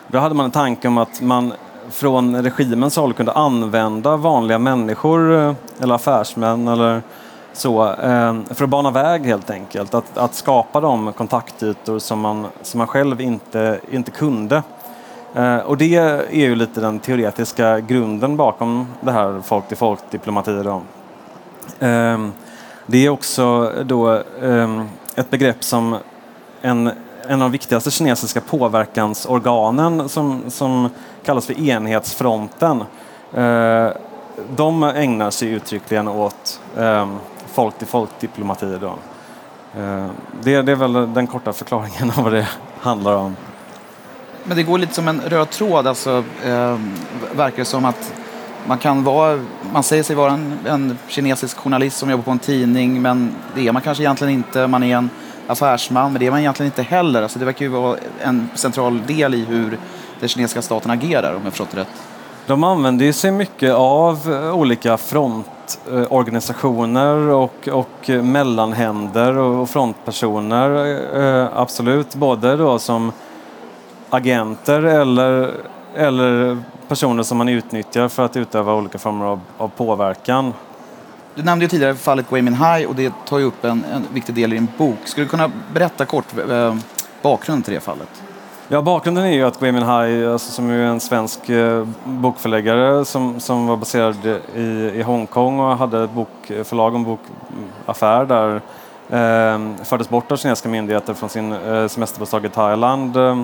Då 0.08 0.18
hade 0.18 0.34
man 0.34 0.44
en 0.44 0.50
tanke 0.50 0.88
om 0.88 0.98
att 0.98 1.20
man 1.20 1.52
från 1.90 2.42
regimens 2.42 2.96
håll 2.96 3.12
kunde 3.12 3.32
använda 3.32 4.16
vanliga 4.16 4.58
människor 4.58 5.34
eh, 5.34 5.54
eller 5.80 5.94
affärsmän 5.94 6.68
eller 6.68 7.02
så, 7.58 7.92
eh, 7.92 8.34
för 8.50 8.64
att 8.64 8.70
bana 8.70 8.90
väg 8.90 9.26
helt 9.26 9.50
enkelt, 9.50 9.94
att, 9.94 10.18
att 10.18 10.34
skapa 10.34 10.80
de 10.80 11.12
kontaktytor 11.12 11.98
som 11.98 12.20
man, 12.20 12.46
som 12.62 12.78
man 12.78 12.86
själv 12.86 13.20
inte, 13.20 13.80
inte 13.90 14.10
kunde. 14.10 14.62
Eh, 15.34 15.56
och 15.56 15.76
det 15.76 15.96
är 15.96 16.30
ju 16.32 16.54
lite 16.54 16.80
den 16.80 16.98
teoretiska 16.98 17.80
grunden 17.80 18.36
bakom 18.36 18.86
det 19.00 19.12
här 19.12 19.40
folk-till-folk-diplomati. 19.44 20.64
Ehm, 21.80 22.32
det 22.86 23.06
är 23.06 23.08
också 23.10 23.72
då 23.84 24.22
ehm, 24.42 24.88
ett 25.14 25.30
begrepp 25.30 25.64
som 25.64 25.96
en, 26.62 26.86
en 27.28 27.32
av 27.32 27.38
de 27.38 27.52
viktigaste 27.52 27.90
kinesiska 27.90 28.40
påverkansorganen 28.40 30.08
som, 30.08 30.42
som 30.48 30.88
kallas 31.24 31.46
för 31.46 31.60
enhetsfronten. 31.60 32.84
Eh, 33.34 33.88
de 34.56 34.82
ägnar 34.82 35.30
sig 35.30 35.48
uttryckligen 35.48 36.08
åt 36.08 36.60
ehm, 36.78 37.18
folk-till-folk-diplomati. 37.58 38.78
Då. 38.80 38.98
Eh, 39.80 40.06
det, 40.42 40.62
det 40.62 40.72
är 40.72 40.76
väl 40.76 40.92
den 40.92 41.26
korta 41.26 41.52
förklaringen 41.52 42.12
av 42.16 42.24
vad 42.24 42.32
det 42.32 42.48
handlar 42.80 43.16
om. 43.16 43.36
Men 44.44 44.56
det 44.56 44.62
går 44.62 44.78
lite 44.78 44.94
som 44.94 45.08
en 45.08 45.20
röd 45.20 45.50
tråd, 45.50 45.86
alltså, 45.86 46.24
eh, 46.44 46.78
verkar 47.32 47.56
det 47.56 47.64
som 47.64 47.84
att 47.84 48.12
man 48.66 48.78
kan 48.78 49.04
vara, 49.04 49.40
man 49.72 49.82
säger 49.82 50.02
sig 50.02 50.16
vara 50.16 50.32
en, 50.32 50.58
en, 50.66 50.98
kinesisk 51.08 51.56
journalist 51.56 51.96
som 51.96 52.10
jobbar 52.10 52.24
på 52.24 52.30
en 52.30 52.38
tidning, 52.38 53.02
men 53.02 53.34
det 53.54 53.68
är 53.68 53.72
man 53.72 53.82
kanske 53.82 54.02
egentligen 54.02 54.34
inte. 54.34 54.66
Man 54.66 54.82
är 54.82 54.96
en 54.96 55.10
affärsman, 55.46 56.12
men 56.12 56.20
det 56.20 56.26
är 56.26 56.30
man 56.30 56.40
egentligen 56.40 56.72
inte 56.72 56.82
heller. 56.82 57.22
Alltså, 57.22 57.38
det 57.38 57.44
verkar 57.44 57.64
ju 57.64 57.70
vara 57.70 57.96
en 58.22 58.48
central 58.54 59.02
del 59.06 59.34
i 59.34 59.44
hur 59.44 59.78
den 60.20 60.28
kinesiska 60.28 60.62
staten 60.62 60.90
agerar, 60.90 61.34
om 61.34 61.40
jag 61.44 61.52
förstått 61.52 61.70
det 61.70 61.80
rätt. 61.80 62.02
De 62.46 62.64
använder 62.64 63.12
sig 63.12 63.30
mycket 63.30 63.74
av 63.74 64.28
olika 64.54 64.96
Eh, 65.92 66.12
organisationer, 66.12 67.14
och, 67.14 67.68
och 67.72 68.10
eh, 68.10 68.22
mellanhänder 68.22 69.36
och 69.36 69.70
frontpersoner, 69.70 71.00
eh, 71.20 71.48
absolut. 71.54 72.14
Både 72.14 72.56
då 72.56 72.78
som 72.78 73.12
agenter 74.10 74.82
eller, 74.82 75.54
eller 75.94 76.58
personer 76.88 77.22
som 77.22 77.38
man 77.38 77.48
utnyttjar 77.48 78.08
för 78.08 78.24
att 78.24 78.36
utöva 78.36 78.74
olika 78.74 78.98
former 78.98 79.24
av, 79.24 79.40
av 79.58 79.68
påverkan. 79.68 80.52
Du 81.34 81.42
nämnde 81.42 81.64
ju 81.64 81.68
tidigare 81.68 81.94
fallet 81.94 82.30
Gui 82.30 82.42
Minhai 82.42 82.86
och 82.86 82.94
det 82.94 83.12
tar 83.26 83.38
ju 83.38 83.44
upp 83.44 83.64
en, 83.64 83.84
en 83.92 84.06
viktig 84.12 84.34
del 84.34 84.52
i 84.52 84.56
din 84.56 84.68
bok. 84.78 84.98
Skulle 85.04 85.26
du 85.26 85.30
kunna 85.30 85.50
berätta 85.74 86.04
kort 86.04 86.26
eh, 86.50 86.76
bakgrunden 87.22 87.62
till 87.62 87.74
det 87.74 87.80
fallet? 87.80 88.22
Ja, 88.70 88.82
bakgrunden 88.82 89.24
är 89.24 89.30
ju 89.32 89.44
att 89.44 89.60
Gui 89.60 89.72
Minhai, 89.72 90.26
alltså, 90.26 90.52
som 90.52 90.70
är 90.70 90.78
en 90.78 91.00
svensk 91.00 91.48
eh, 91.48 91.86
bokförläggare 92.04 93.04
som, 93.04 93.40
som 93.40 93.66
var 93.66 93.76
baserad 93.76 94.16
i, 94.54 94.60
i 94.94 95.02
Hongkong 95.02 95.60
och 95.60 95.76
hade 95.76 96.04
ett 96.04 96.10
bokförlag 96.12 96.94
och 96.94 96.98
en 96.98 97.18
bokaffär 97.84 98.24
där, 98.24 98.54
eh, 99.08 99.84
fördes 99.84 100.08
bort 100.08 100.32
av 100.32 100.36
kinesiska 100.36 100.68
myndigheter 100.68 101.14
från 101.14 101.28
sin 101.28 101.52
eh, 101.52 101.88
semesterbostad 101.88 102.46
i 102.46 102.48
Thailand 102.48 103.16
eh, 103.16 103.42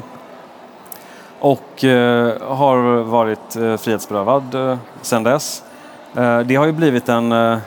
och 1.41 1.85
eh, 1.85 2.43
har 2.57 3.03
varit 3.03 3.57
eh, 3.57 3.77
frihetsberövad 3.77 4.55
eh, 4.55 4.79
sedan 5.03 5.23
dess. 5.23 5.63
Eh, 6.17 6.41
det 6.41 6.57
har 6.57 6.67
ju 6.67 6.73
blivit 6.73 7.09
en 7.09 7.33
eh, 7.33 7.59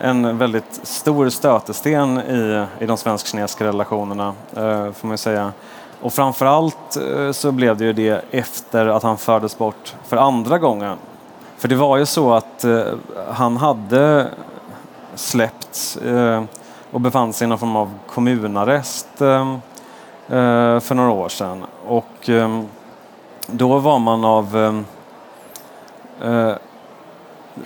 en 0.00 0.38
väldigt 0.38 0.80
stor 0.82 1.28
stötesten 1.28 2.18
i, 2.18 2.66
i 2.78 2.86
de 2.86 2.96
svensk-kinesiska 2.96 3.64
relationerna, 3.64 4.34
eh, 4.56 4.92
får 4.92 5.06
man 5.08 5.18
säga. 5.18 5.52
Och 6.02 6.12
framförallt 6.12 6.96
eh, 6.96 7.32
så 7.32 7.52
blev 7.52 7.76
det 7.76 7.84
ju 7.84 7.92
det 7.92 8.24
efter 8.30 8.86
att 8.86 9.02
han 9.02 9.18
fördes 9.18 9.58
bort 9.58 9.94
för 10.06 10.16
andra 10.16 10.58
gången. 10.58 10.96
För 11.56 11.68
det 11.68 11.76
var 11.76 11.96
ju 11.96 12.06
så 12.06 12.32
att 12.32 12.64
eh, 12.64 12.82
han 13.32 13.56
hade 13.56 14.28
släppts 15.14 15.96
eh, 15.96 16.42
och 16.90 17.00
befann 17.00 17.32
sig 17.32 17.44
i 17.44 17.48
någon 17.48 17.58
form 17.58 17.76
av 17.76 17.94
kommunarrest 18.06 19.08
för 20.80 20.94
några 20.94 21.10
år 21.10 21.28
sedan. 21.28 21.64
Och 21.86 22.30
då 23.46 23.78
var 23.78 23.98
man 23.98 24.24
av 24.24 24.84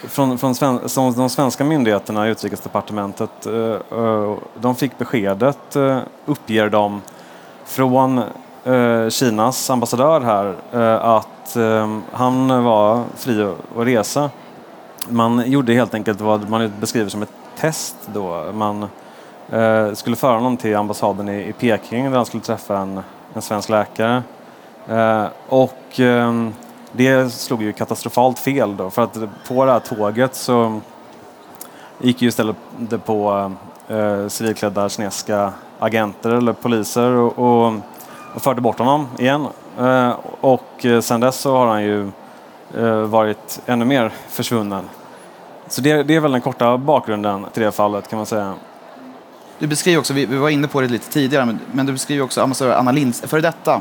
från, 0.02 0.38
från 0.38 0.54
sven, 0.54 0.80
de 1.16 1.30
svenska 1.30 1.64
myndigheterna, 1.64 2.26
Utrikesdepartementet, 2.26 3.30
de 4.54 4.74
fick 4.76 4.98
beskedet, 4.98 5.76
uppger 6.26 6.70
de, 6.70 7.02
från 7.64 8.22
eh, 8.64 9.08
Kinas 9.08 9.70
ambassadör 9.70 10.20
här 10.20 10.54
eh, 10.72 11.04
att 11.04 11.56
eh, 11.56 11.98
han 12.12 12.64
var 12.64 13.04
fri 13.16 13.42
att 13.42 13.86
resa. 13.86 14.30
Man 15.08 15.50
gjorde 15.50 15.74
helt 15.74 15.94
enkelt 15.94 16.20
vad 16.20 16.50
man 16.50 16.72
beskriver 16.80 17.10
som 17.10 17.22
ett 17.22 17.32
test 17.56 17.96
då. 18.06 18.52
Man 18.52 18.88
eh, 19.50 19.92
skulle 19.92 20.16
föra 20.16 20.34
honom 20.34 20.56
till 20.56 20.76
ambassaden 20.76 21.28
i, 21.28 21.48
i 21.48 21.52
Peking 21.52 22.04
där 22.04 22.16
han 22.16 22.26
skulle 22.26 22.42
träffa 22.42 22.78
en, 22.78 23.00
en 23.34 23.42
svensk 23.42 23.68
läkare 23.68 24.22
Eh, 24.88 25.26
och 25.48 26.00
eh, 26.00 26.48
det 26.92 27.32
slog 27.32 27.62
ju 27.62 27.72
katastrofalt 27.72 28.38
fel 28.38 28.76
då 28.76 28.90
för 28.90 29.02
att 29.02 29.18
på 29.48 29.64
det 29.64 29.72
här 29.72 29.80
tåget 29.80 30.34
så 30.34 30.80
gick 31.98 32.22
ju 32.22 32.28
istället 32.28 32.56
det 32.78 32.98
på 32.98 33.52
eh, 33.88 34.28
civilklädda 34.28 34.88
kinesiska 34.88 35.52
agenter 35.78 36.30
eller 36.30 36.52
poliser 36.52 37.10
och, 37.10 37.38
och, 37.38 37.72
och 38.34 38.42
förde 38.42 38.60
bort 38.60 38.78
honom 38.78 39.08
igen. 39.18 39.46
Eh, 39.78 40.12
och 40.40 40.86
eh, 40.86 41.00
sen 41.00 41.20
dess 41.20 41.36
så 41.36 41.56
har 41.56 41.66
han 41.66 41.82
ju 41.82 42.10
eh, 42.78 42.96
varit 42.96 43.60
ännu 43.66 43.84
mer 43.84 44.12
försvunnen. 44.28 44.88
Så 45.68 45.80
det, 45.80 46.02
det, 46.02 46.14
är 46.14 46.20
väl 46.20 46.32
den 46.32 46.40
korta 46.40 46.78
bakgrunden 46.78 47.46
till 47.52 47.62
det 47.62 47.72
fallet 47.72 48.08
kan 48.08 48.16
man 48.16 48.26
säga. 48.26 48.54
Du 49.58 49.66
beskriver 49.66 49.98
också, 49.98 50.12
vi, 50.12 50.26
vi 50.26 50.36
var 50.36 50.48
inne 50.48 50.68
på 50.68 50.80
det 50.80 50.88
lite 50.88 51.10
tidigare, 51.10 51.44
men, 51.44 51.60
men 51.72 51.86
du 51.86 51.92
beskriver 51.92 52.24
också 52.24 52.42
ambassadör 52.42 52.72
Anna 52.72 52.92
Lindstedt, 52.92 53.30
före 53.30 53.40
detta 53.40 53.80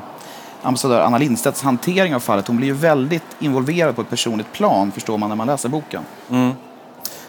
ambassadör 0.62 1.02
Anna 1.02 1.18
Lindstedts 1.18 1.62
hantering 1.62 2.16
av 2.16 2.20
fallet. 2.20 2.48
Hon 2.48 2.58
blir 2.58 2.68
ju 2.68 2.74
väldigt 2.74 3.24
involverad 3.40 3.96
på 3.96 4.02
ett 4.02 4.10
personligt 4.10 4.52
plan, 4.52 4.92
förstår 4.92 5.18
man 5.18 5.30
när 5.30 5.36
man 5.36 5.48
läser 5.48 5.70
boken. 5.70 6.04
Mm. 6.30 6.52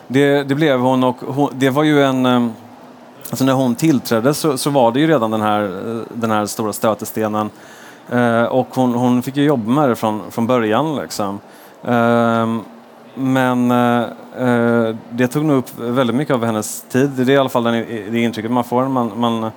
Det, 0.07 0.43
det, 0.43 0.55
blev 0.55 0.81
hon 0.81 1.05
och 1.05 1.17
hon, 1.21 1.51
det 1.55 1.71
var 1.71 1.83
ju 1.83 2.03
en... 2.03 2.55
Alltså 3.31 3.45
när 3.45 3.53
hon 3.53 3.75
tillträdde 3.75 4.35
så, 4.35 4.59
så, 4.59 4.71
var 4.71 4.93
det 4.93 5.01
ju 5.01 5.07
redan 5.07 5.31
den 5.31 5.43
här, 5.43 5.63
eh, 5.63 6.03
den 6.15 6.31
här 6.31 6.47
stora 6.47 6.73
stötestenen. 6.73 7.51
Eh, 8.11 8.43
och 8.43 8.69
hon, 8.71 8.95
hon, 8.95 9.23
fick 9.23 9.37
ju 9.37 9.45
jobba 9.45 9.71
med 9.71 9.89
det 9.89 9.97
från, 9.97 10.23
från 10.31 10.47
början. 10.47 10.97
Liksom. 10.97 11.41
Ehm, 11.85 12.59
eh, 12.59 12.65
men 13.15 13.71
eh, 13.71 14.97
det 15.11 15.29
tog 15.29 15.45
nog 15.45 15.57
upp 15.57 15.79
väldigt 15.79 16.17
mycket 16.17 16.35
av 16.35 16.45
hennes 16.45 16.83
tid. 16.83 17.11
Det 17.11 17.23
är 17.23 17.31
i 17.31 17.37
alla 17.37 17.49
fall 17.49 17.65
den, 17.65 17.75
det 18.11 18.21
intrycket 18.21 18.51
man 18.51 18.65
får. 18.65 18.89
Man, 18.89 19.13
man 19.17 19.51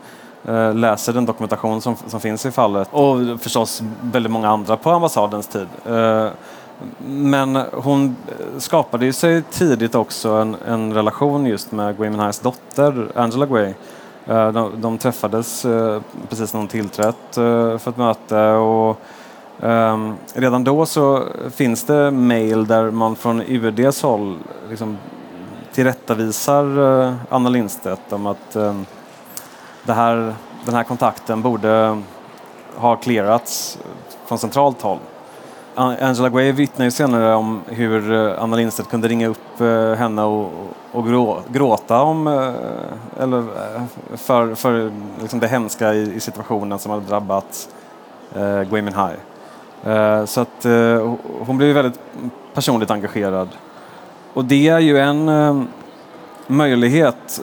eh, 0.46 0.76
läser 0.76 1.14
den 1.14 1.26
dokumentation 1.26 1.82
som, 1.82 1.96
som 2.08 2.20
finns 2.20 2.46
i 2.46 2.52
fallet. 2.52 2.88
Och 2.92 3.42
förstås 3.42 3.84
väldigt 4.02 4.32
många 4.32 4.50
andra 4.50 4.78
på 4.78 4.92
ambassadens 4.92 5.48
tid. 5.48 5.68
Eh, 5.86 6.28
men 7.00 7.56
hon 7.56 8.16
skapade 8.58 9.06
ju 9.06 9.14
sig 9.14 9.42
tidigt 9.42 9.96
också 9.96 10.30
en, 10.30 10.56
en 10.68 10.94
relation 10.94 11.46
just 11.46 11.72
med 11.72 11.98
Gui 11.98 12.10
Minhais 12.10 12.40
dotter 12.40 13.12
Angela 13.16 13.46
Gui. 13.46 13.74
Eh, 14.26 14.52
de, 14.52 14.82
de, 14.82 14.98
träffades 14.98 15.66
eh, 15.66 16.02
precis 16.30 16.54
när 16.54 16.60
hon 16.60 16.68
tillträtt 16.68 17.38
eh, 17.38 17.78
för 17.78 17.90
ett 17.90 17.98
möte 17.98 18.52
och 18.52 19.02
Um, 19.62 20.18
redan 20.34 20.64
då 20.64 20.86
så 20.86 21.24
finns 21.56 21.84
det 21.84 22.12
mejl 22.12 22.68
där 22.68 22.92
man 22.92 23.16
från 23.16 23.42
UDs 23.42 24.02
håll 24.02 24.38
liksom 24.70 24.98
tillrättavisar 25.74 26.80
uh, 26.80 27.14
Anna 27.30 27.50
Lindstedt 27.50 28.14
om 28.14 28.26
att 28.26 28.56
um, 28.56 28.86
det 29.84 29.94
här, 29.94 30.36
den 30.66 30.76
här 30.76 30.84
kontakten 30.84 31.42
borde 31.42 32.02
ha 32.76 32.96
clearats 32.96 33.80
från 34.26 34.40
centralt 34.40 34.82
håll. 34.82 35.00
Angela 35.78 36.30
Guay 36.30 36.52
vittnar 36.52 36.86
ju 36.86 36.92
senare 36.92 37.36
om 37.36 37.62
hur 37.68 38.14
eh, 38.14 38.44
Anna 38.44 38.56
Lindstedt 38.56 38.90
kunde 38.90 39.08
ringa 39.08 39.28
upp 39.28 39.62
eh, 39.62 39.94
henne 39.94 40.24
och, 40.24 40.52
och 40.92 41.08
grå, 41.08 41.40
gråta 41.48 42.02
om, 42.02 42.28
eh, 42.28 43.24
eller 43.24 43.44
för, 44.16 44.56
för 44.56 44.92
liksom 45.22 45.40
det 45.40 45.48
hemska 45.48 45.94
i, 45.94 46.16
i 46.16 46.20
situationen 46.20 46.80
som 46.80 46.92
hade 46.92 47.06
drabbat 47.06 47.70
eh, 48.36 48.62
Gui 48.62 48.82
Minhai. 48.82 49.16
Eh, 49.84 50.26
så 50.26 50.42
att 50.42 50.66
eh, 50.66 51.16
hon 51.40 51.58
blev 51.58 51.76
väldigt 51.76 52.00
personligt 52.54 52.92
engagerad. 52.92 53.50
Och 54.34 54.46
det 54.46 54.68
är 54.68 54.80
ju 54.80 55.00
en 55.00 55.30
eh, 55.30 55.62
möjlighet 56.48 57.42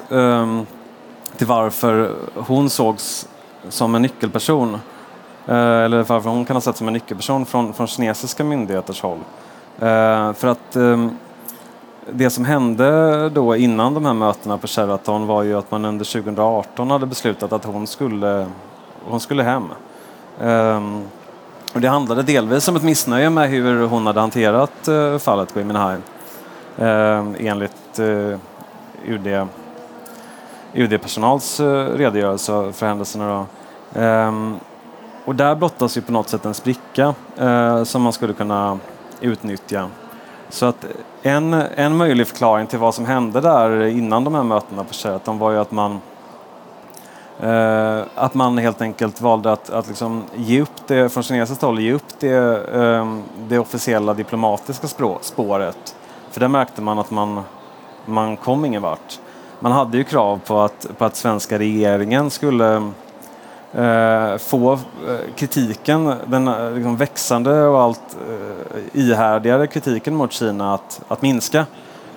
till 1.37 1.47
varför 1.47 2.11
hon 2.35 2.71
sågs 2.71 3.29
som 3.69 3.95
en 3.95 4.03
nyckelperson. 4.03 4.79
Eh, 5.47 5.57
eller 5.57 6.03
varför 6.03 6.31
hon 6.31 6.45
kan 6.45 6.57
ha 6.57 6.61
sett 6.61 6.77
som 6.77 6.87
en 6.87 6.93
nyckelperson 6.93 7.47
från, 7.47 7.75
från 7.75 7.87
kinesiska 7.87 8.45
myndigheters 8.45 9.03
håll. 9.03 9.19
Eh, 9.79 10.33
för 10.33 10.47
att 10.47 10.77
ehm, 10.77 11.17
det 12.11 12.31
som 12.31 12.45
hände 12.45 13.29
då 13.29 13.57
innan 13.57 13.95
de 13.95 14.05
här 14.05 14.15
mötena 14.15 14.59
på 14.59 14.67
Sheraton 14.67 15.27
var 15.27 15.43
ju 15.43 15.59
att 15.59 15.71
man 15.71 15.85
under 15.85 16.05
2018 16.05 16.91
hade 16.91 17.07
beslutat 17.07 17.53
att 17.53 17.65
hon 17.65 17.87
skulle, 17.87 18.47
hon 19.05 19.21
skulle 19.21 19.43
hem. 19.43 19.65
Ehm, 20.41 21.03
och 21.75 21.81
det 21.81 21.89
handlade 21.89 22.23
delvis 22.23 22.69
om 22.69 22.77
ett 22.77 22.83
missnöje 22.83 23.31
med 23.31 23.51
hur 23.51 23.87
hon 23.87 24.07
hade 24.07 24.21
hanterat 24.21 24.89
eh, 24.89 25.19
fallet 25.19 25.55
Gui 25.55 25.65
Minhai 25.65 25.99
ehm, 26.79 27.37
enligt 27.39 28.01
UD, 29.05 29.47
UD-personals 30.75 31.61
redogörelse 31.61 32.73
för 32.73 32.87
händelserna. 32.87 33.47
Då. 33.95 34.01
Och 35.25 35.35
där 35.35 35.55
blottas 35.55 35.97
ju 35.97 36.01
på 36.01 36.13
något 36.13 36.29
sätt 36.29 36.45
en 36.45 36.55
spricka 36.55 37.15
eh, 37.37 37.85
som 37.85 38.03
man 38.03 38.13
skulle 38.13 38.33
kunna 38.33 38.79
utnyttja. 39.21 39.91
Så 40.49 40.67
att 40.67 40.87
en, 41.23 41.53
en 41.55 41.97
möjlig 41.97 42.27
förklaring 42.27 42.67
till 42.67 42.79
vad 42.79 42.95
som 42.95 43.07
hände 43.07 43.41
där 43.41 43.83
innan 43.83 44.25
de 44.25 44.35
här 44.35 44.43
mötena 44.43 44.85
på 44.85 44.95
Sheraton 44.95 45.39
var 45.39 45.51
ju 45.51 45.59
att 45.59 45.71
man 45.71 46.01
eh, 47.41 48.01
att 48.15 48.35
man 48.35 48.59
helt 48.59 48.81
enkelt 48.81 49.21
valde 49.21 49.53
att, 49.53 49.71
att 49.71 49.89
liksom 49.89 50.23
ge 50.35 50.61
upp 50.61 50.87
det, 50.87 51.09
från 51.09 51.23
kinesiskt 51.23 51.63
håll, 51.63 51.81
ge 51.81 51.93
upp 51.93 52.21
det, 52.21 52.69
eh, 52.75 53.17
det 53.49 53.59
officiella 53.59 54.15
diplomatiska 54.15 54.89
spåret. 55.21 55.97
För 56.31 56.41
där 56.41 56.49
märkte 56.49 56.83
man 56.83 56.99
att 56.99 57.11
man, 57.11 57.41
man 58.07 58.37
kom 58.37 58.65
ingen 58.65 58.83
vart. 58.83 59.19
Man 59.61 59.73
hade 59.73 59.97
ju 59.97 60.05
krav 60.05 60.41
på 60.47 60.61
att, 60.61 60.87
på 60.99 61.05
att 61.05 61.17
svenska 61.17 61.59
regeringen 61.59 62.31
skulle 62.31 62.93
eh, 63.77 64.37
få 64.39 64.73
eh, 64.73 64.79
kritiken, 65.37 66.15
den 66.27 66.49
eh, 66.49 66.73
liksom 66.73 66.97
växande 66.97 67.63
och 67.63 67.81
allt 67.81 68.17
eh, 68.29 69.01
ihärdigare 69.01 69.67
kritiken 69.67 70.15
mot 70.15 70.33
Kina 70.33 70.75
att, 70.75 71.01
att 71.09 71.23
minska. 71.23 71.67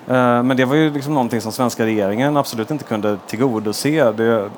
Men 0.09 0.57
det 0.57 0.65
var 0.65 0.75
ju 0.75 0.93
liksom 0.93 1.13
någonting 1.13 1.41
som 1.41 1.51
svenska 1.51 1.85
regeringen 1.85 2.37
absolut 2.37 2.71
inte 2.71 2.83
kunde 2.83 3.17
tillgodose. 3.27 4.11
Det, 4.11 4.49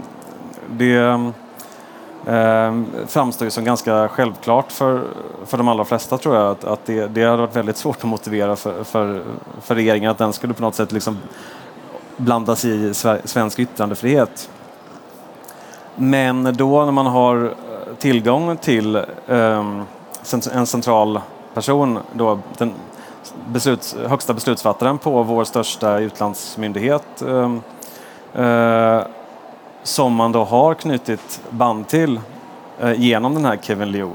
det 0.68 1.32
eh, 2.26 2.82
framstår 3.08 3.46
ju 3.46 3.52
som 3.52 3.64
ganska 3.64 4.08
självklart 4.08 4.72
för, 4.72 5.04
för 5.46 5.58
de 5.58 5.68
allra 5.68 5.86
flesta 5.86 6.18
tror 6.18 6.36
jag 6.36 6.52
att, 6.52 6.64
att 6.64 6.86
det, 6.86 7.08
det 7.08 7.24
hade 7.24 7.38
varit 7.38 7.56
väldigt 7.56 7.78
svårt 7.78 7.98
att 7.98 8.04
motivera 8.04 8.56
för, 8.56 8.84
för, 8.84 9.22
för 9.62 9.76
regeringen 9.76 10.12
att 10.12 10.18
den 10.18 10.34
skulle 10.34 10.54
på 10.54 10.62
något 10.62 10.76
sätt 10.76 10.92
liksom 10.92 11.18
blandas 12.18 12.66
i 12.66 12.94
svensk 13.24 13.60
yttrandefrihet. 13.60 14.50
Men 16.02 16.56
då 16.58 16.86
när 16.86 16.92
man 16.92 17.06
har 17.06 17.46
eh, 17.46 17.52
tillgång 18.00 18.58
till 18.58 18.96
um, 19.28 19.84
en 20.54 20.66
central 20.66 21.22
person, 21.54 22.00
då, 22.14 22.40
den 22.58 22.74
besluts, 23.48 23.96
högsta 24.08 24.34
beslutsfattaren 24.34 24.98
på 24.98 25.24
vår 25.24 25.44
största 25.44 26.00
utlandsmyndighet 26.00 27.22
ehm, 27.22 27.62
eh, 28.34 29.02
som 29.84 30.14
man 30.14 30.32
då 30.32 30.44
har 30.44 30.74
knutit 30.74 31.42
band 31.50 31.88
till 31.88 32.20
uh, 32.84 32.94
genom 33.00 33.34
den 33.34 33.46
här 33.46 33.58
Kevin 33.62 33.92
Liu. 33.92 34.10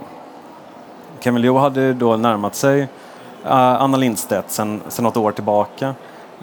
Kevin 1.20 1.42
Liu 1.42 1.56
hade 1.56 1.92
då 1.92 2.16
närmat 2.16 2.54
sig 2.54 2.80
uh, 2.80 2.86
Anna 3.52 3.96
Lindstedt 3.96 4.50
sedan 4.50 4.82
något 5.00 5.16
år 5.16 5.32
tillbaka. 5.32 5.94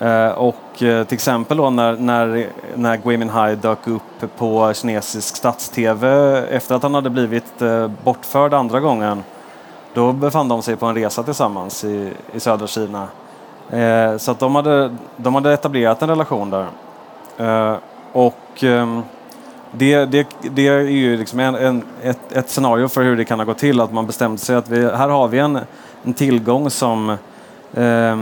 Eh, 0.02 0.32
och 0.32 0.84
eh, 0.84 1.04
till 1.04 1.16
exempel 1.16 1.58
då 1.58 1.70
när, 1.70 1.98
när, 1.98 2.48
när 2.76 2.98
Gui 2.98 3.18
Minhai 3.18 3.56
dök 3.56 3.88
upp 3.88 4.38
på 4.38 4.74
kinesisk 4.74 5.36
stats-tv 5.36 6.08
efter 6.50 6.76
att 6.76 6.84
han 6.84 6.94
hade 6.94 7.10
blivit 7.10 7.62
eh, 7.62 7.92
bortförd 8.04 8.54
andra 8.54 8.80
gången 8.80 9.24
då 9.94 10.12
befann 10.12 10.48
de 10.48 10.62
sig 10.62 10.76
på 10.76 10.86
en 10.86 10.96
resa 10.96 11.24
tillsammans 11.24 11.84
i, 11.84 12.14
i 12.34 12.40
södra 12.40 12.68
Kina. 12.68 13.08
Så 14.18 14.32
att 14.32 14.40
de 14.40 14.56
hade, 14.56 14.96
de 15.18 15.36
hade 15.36 15.54
etablerat 15.54 16.02
en 16.02 16.10
relation 16.10 16.50
där. 16.50 16.68
Och 18.12 18.64
ehm, 18.64 19.02
det, 19.72 20.06
det, 20.06 20.28
det 20.42 20.68
är 20.68 20.80
ju 20.80 21.18
liksom 21.18 21.40
en, 21.40 21.56
en, 21.56 21.84
ett, 22.02 22.32
ett 22.32 22.50
scenario 22.50 22.88
för 22.88 23.04
hur 23.04 23.18
det 23.18 23.26
kan 23.26 23.40
ha 23.40 23.46
gått 23.46 23.58
till. 23.58 23.82
Att 23.82 23.94
man 23.94 24.08
bestämde 24.08 24.38
sig 24.38 24.56
att 24.56 24.70
vi, 24.70 24.86
här 24.86 25.10
har 25.10 25.28
vi 25.28 25.40
en, 25.40 25.60
en 26.04 26.14
tillgång 26.14 26.70
som, 26.70 27.10
eh, 27.74 28.16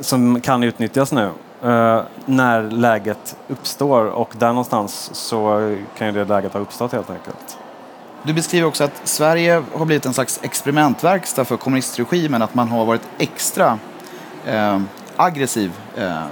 som 0.00 0.40
kan 0.40 0.62
utnyttjas 0.62 1.12
nu 1.12 1.30
eh, 1.62 2.02
när 2.26 2.62
läget 2.70 3.36
uppstår. 3.48 4.04
Och 4.04 4.34
där 4.38 4.48
någonstans 4.48 5.10
så 5.12 5.76
kan 5.98 6.06
ju 6.06 6.12
det 6.12 6.24
läget 6.24 6.52
ha 6.52 6.60
uppstått 6.60 6.92
helt 6.92 7.10
enkelt. 7.10 7.58
Du 8.22 8.32
beskriver 8.32 8.68
också 8.68 8.84
att 8.84 9.00
Sverige 9.04 9.62
har 9.74 9.84
blivit 9.84 10.06
en 10.06 10.14
slags 10.14 10.40
experimentverkstad 10.42 11.44
för 11.44 11.56
kommunistregimen. 11.56 12.42
Att 12.42 12.54
man 12.54 12.68
har 12.68 12.84
varit 12.84 13.08
extra 13.18 13.78
eh, 14.46 14.80
aggressiv 15.16 15.72
eh, 15.96 16.22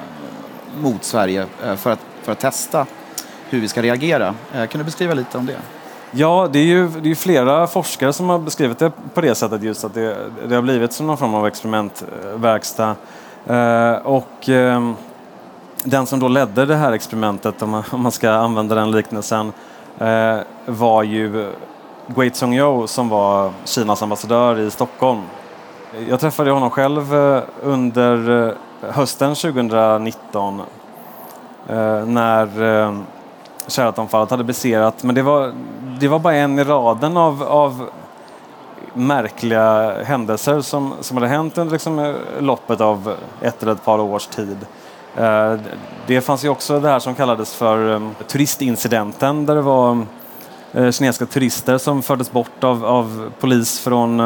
mot 0.80 1.04
Sverige 1.04 1.46
eh, 1.64 1.76
för 1.76 1.90
att 1.90 2.00
för 2.22 2.32
att 2.32 2.38
testa 2.38 2.86
hur 3.48 3.60
vi 3.60 3.68
ska 3.68 3.82
reagera. 3.82 4.34
Eh, 4.54 4.66
kan 4.66 4.78
du 4.78 4.84
beskriva 4.84 5.14
lite 5.14 5.38
om 5.38 5.46
det? 5.46 5.56
Ja, 6.10 6.48
det 6.52 6.58
är 6.58 6.64
ju 6.64 6.88
det 6.88 7.10
är 7.10 7.14
flera 7.14 7.66
forskare 7.66 8.12
som 8.12 8.28
har 8.28 8.38
beskrivit 8.38 8.78
det 8.78 8.92
på 9.14 9.20
det 9.20 9.34
sättet 9.34 9.62
just 9.62 9.84
att 9.84 9.94
det, 9.94 10.16
det 10.48 10.54
har 10.54 10.62
blivit 10.62 10.92
som 10.92 11.06
någon 11.06 11.18
form 11.18 11.34
av 11.34 11.46
experimentverkstad. 11.46 12.96
Eh, 13.46 13.94
och 13.94 14.48
ehm, 14.48 14.94
den 15.84 16.06
som 16.06 16.20
då 16.20 16.28
ledde 16.28 16.66
det 16.66 16.76
här 16.76 16.92
experimentet, 16.92 17.62
om 17.62 17.82
man, 17.92 18.12
ska 18.12 18.30
använda 18.30 18.74
den 18.74 18.90
liknelsen, 18.90 19.52
eh, 19.98 20.38
var 20.66 21.02
ju 21.02 21.52
Gui 22.06 22.30
Zhongyo 22.30 22.86
som 22.86 23.08
var 23.08 23.52
Kinas 23.64 24.02
ambassadör 24.02 24.58
i 24.58 24.70
Stockholm. 24.70 25.22
Jag 26.08 26.20
träffade 26.20 26.50
honom 26.50 26.70
själv 26.70 27.14
eh, 27.14 27.42
under 27.62 28.54
hösten 28.80 29.34
2019 29.34 30.62
när 32.06 32.62
ehm, 32.62 33.04
Sheratonfallet 33.68 34.30
hade 34.30 34.44
briserat. 34.44 35.02
Men 35.02 35.14
det 35.14 35.22
var, 35.22 35.52
det 36.00 36.08
var 36.08 36.18
bara 36.18 36.34
en 36.34 36.58
i 36.58 36.64
raden 36.64 37.16
av, 37.16 37.42
av 37.42 37.88
märkliga 38.94 39.94
händelser 40.04 40.60
som, 40.60 40.94
som 41.00 41.16
hade 41.16 41.28
hänt 41.28 41.58
under 41.58 41.72
liksom 41.72 41.98
eh, 41.98 42.14
loppet 42.40 42.80
av 42.80 43.14
ett 43.40 43.62
eller 43.62 43.72
ett 43.72 43.84
par 43.84 43.98
års 43.98 44.26
tid. 44.26 44.56
Eh, 45.16 45.54
det 46.06 46.20
fanns 46.20 46.44
ju 46.44 46.48
också 46.48 46.80
det 46.80 46.88
här 46.88 46.98
som 46.98 47.14
kallades 47.14 47.54
för 47.54 47.94
eh, 47.94 48.00
turistincidenten 48.28 49.46
där 49.46 49.54
det 49.54 49.62
var 49.62 50.06
kinesiska 50.74 51.26
turister 51.26 51.78
som 51.78 52.02
fördes 52.02 52.32
bort 52.32 52.64
av, 52.64 52.84
av 52.84 53.32
polis 53.40 53.80
från 53.80 54.20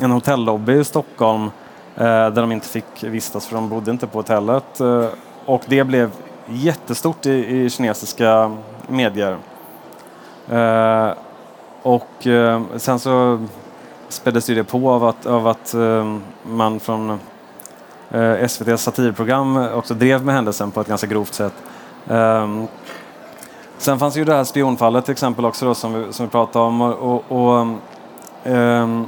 en 0.00 0.10
hotellobby 0.10 0.72
i 0.72 0.84
Stockholm 0.84 1.50
där 1.94 2.30
de 2.30 2.52
inte 2.52 2.68
fick 2.68 3.04
vistas 3.04 3.46
för 3.46 3.54
de 3.54 3.68
bodde 3.68 3.90
inte 3.90 4.06
på 4.06 4.18
hotellet. 4.18 4.80
Och 5.44 5.62
det 5.66 5.84
blev 5.84 6.10
jättestort 6.46 7.26
i, 7.26 7.30
i 7.30 7.70
kinesiska 7.70 8.56
medier. 8.88 9.38
Och 11.82 12.26
sen 12.76 12.98
så 12.98 13.38
späddes 14.08 14.46
det 14.46 14.64
på 14.64 14.90
av 14.90 15.04
att, 15.04 15.26
av 15.26 15.48
att 15.48 15.74
ehm, 15.74 16.22
man 16.42 16.80
från 16.80 17.18
eh, 18.10 18.32
SVTs 18.32 18.82
satirprogram 18.82 19.56
också 19.56 19.94
drev 19.94 20.24
med 20.24 20.34
händelsen 20.34 20.70
på 20.70 20.80
ett 20.80 20.88
ganska 20.88 21.06
grovt 21.06 21.34
sätt. 21.34 21.54
Ehm, 22.08 22.66
sen 23.78 23.98
fanns 23.98 24.16
ju 24.16 24.24
det 24.24 24.34
här 24.34 24.44
spionfallet 24.44 25.04
till 25.04 25.12
exempel 25.12 25.44
också 25.44 25.66
då, 25.66 25.74
som, 25.74 25.94
vi, 25.94 26.12
som 26.12 26.26
vi 26.26 26.30
pratade 26.30 26.64
om. 26.64 26.80
Och, 26.80 27.02
och, 27.02 27.22
och 27.32 27.66
ehm, 28.44 29.06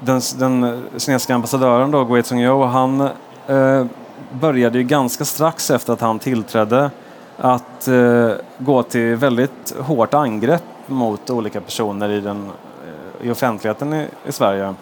den, 0.00 0.20
den 0.38 0.82
kinesiska 0.96 1.34
ambassadören 1.34 1.90
då, 1.90 2.04
Gui 2.04 2.22
Zhongyo, 2.22 2.64
han 2.64 3.00
eh, 3.46 3.86
började 4.32 4.78
ju 4.78 4.84
ganska 4.84 5.24
strax 5.24 5.70
efter 5.70 5.92
att 5.92 6.00
han 6.00 6.18
tillträdde 6.18 6.90
att 7.38 7.88
eh, 7.88 8.30
gå 8.58 8.82
till 8.82 9.14
väldigt 9.14 9.74
hårt 9.80 10.14
angrepp 10.14 10.62
mot 10.86 11.30
olika 11.30 11.60
personer 11.60 12.08
i, 12.08 12.20
den, 12.20 12.50
i 13.24 13.30
offentligheten 13.30 13.94
i, 13.94 14.08
i 14.26 14.32
Sverige. 14.32 14.74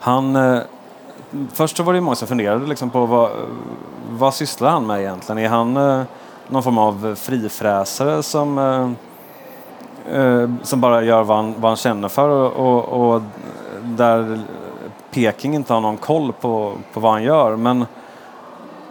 Han, 0.00 0.36
eh, 0.36 0.60
först 1.52 1.76
så 1.76 1.82
var 1.82 1.92
det 1.92 2.00
många 2.00 2.16
som 2.16 2.28
funderade 2.28 2.66
liksom 2.66 2.90
på 2.90 3.06
vad, 3.06 3.30
vad 4.10 4.34
sysslar 4.34 4.70
han 4.70 4.86
med 4.86 5.00
egentligen? 5.00 5.38
Är 5.38 5.48
han 5.48 5.76
eh, 5.76 6.02
någon 6.48 6.62
form 6.62 6.78
av 6.78 7.14
frifräsare 7.14 8.22
som 8.22 8.58
eh, 8.58 8.90
eh, 10.20 10.50
som 10.62 10.80
bara 10.80 11.02
gör 11.02 11.22
vad 11.22 11.36
han, 11.36 11.54
vad 11.58 11.70
han 11.70 11.76
känner 11.76 12.08
för 12.08 12.28
och, 12.28 12.52
och, 12.52 13.14
och 13.14 13.22
där 13.82 14.40
Peking 15.10 15.54
inte 15.54 15.72
har 15.72 15.80
någon 15.80 15.96
koll 15.96 16.32
på, 16.32 16.72
på 16.92 17.00
vad 17.00 17.12
han 17.12 17.22
gör. 17.22 17.56
Men 17.56 17.86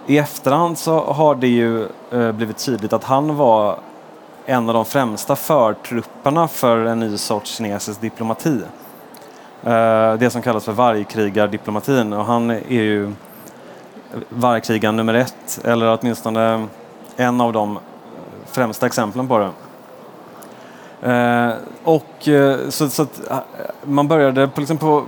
i 0.06 0.18
efterhand 0.18 0.78
så 0.78 1.00
har 1.00 1.36
det 1.36 1.48
ju 1.48 1.88
eh, 2.12 2.32
blivit 2.32 2.58
tydligt 2.58 2.94
att 2.94 3.04
han 3.04 3.38
var 3.38 3.80
en 4.50 4.70
av 4.70 4.74
de 4.74 4.86
främsta 4.86 5.36
förtrupperna 5.36 6.48
för 6.48 6.86
en 6.86 7.00
ny 7.00 7.18
sorts 7.18 7.52
kinesisk 7.56 8.02
diplomati. 8.02 8.62
Eh, 9.64 10.14
det 10.14 10.30
som 10.32 10.42
kallas 10.42 10.66
för 10.66 10.72
vargkrigardiplomatin 10.72 12.14
och 12.14 12.26
han 12.26 12.50
är 12.50 12.82
ju 12.82 13.12
vargkrigaren 14.30 14.96
nummer 14.96 15.14
ett 15.14 15.60
eller 15.64 15.98
åtminstone 16.02 16.68
en 17.16 17.42
av 17.42 17.54
de 17.54 17.80
främsta 18.46 18.86
exemplen 18.86 19.28
på 19.28 19.38
det. 19.38 19.52
Eh, 21.12 21.54
och 21.84 22.28
eh, 22.28 22.70
så, 22.70 22.90
så 22.90 23.02
att, 23.02 23.22
man 23.84 24.08
började 24.08 24.48
på, 24.48 24.60
liksom 24.62 24.78
på 24.78 25.04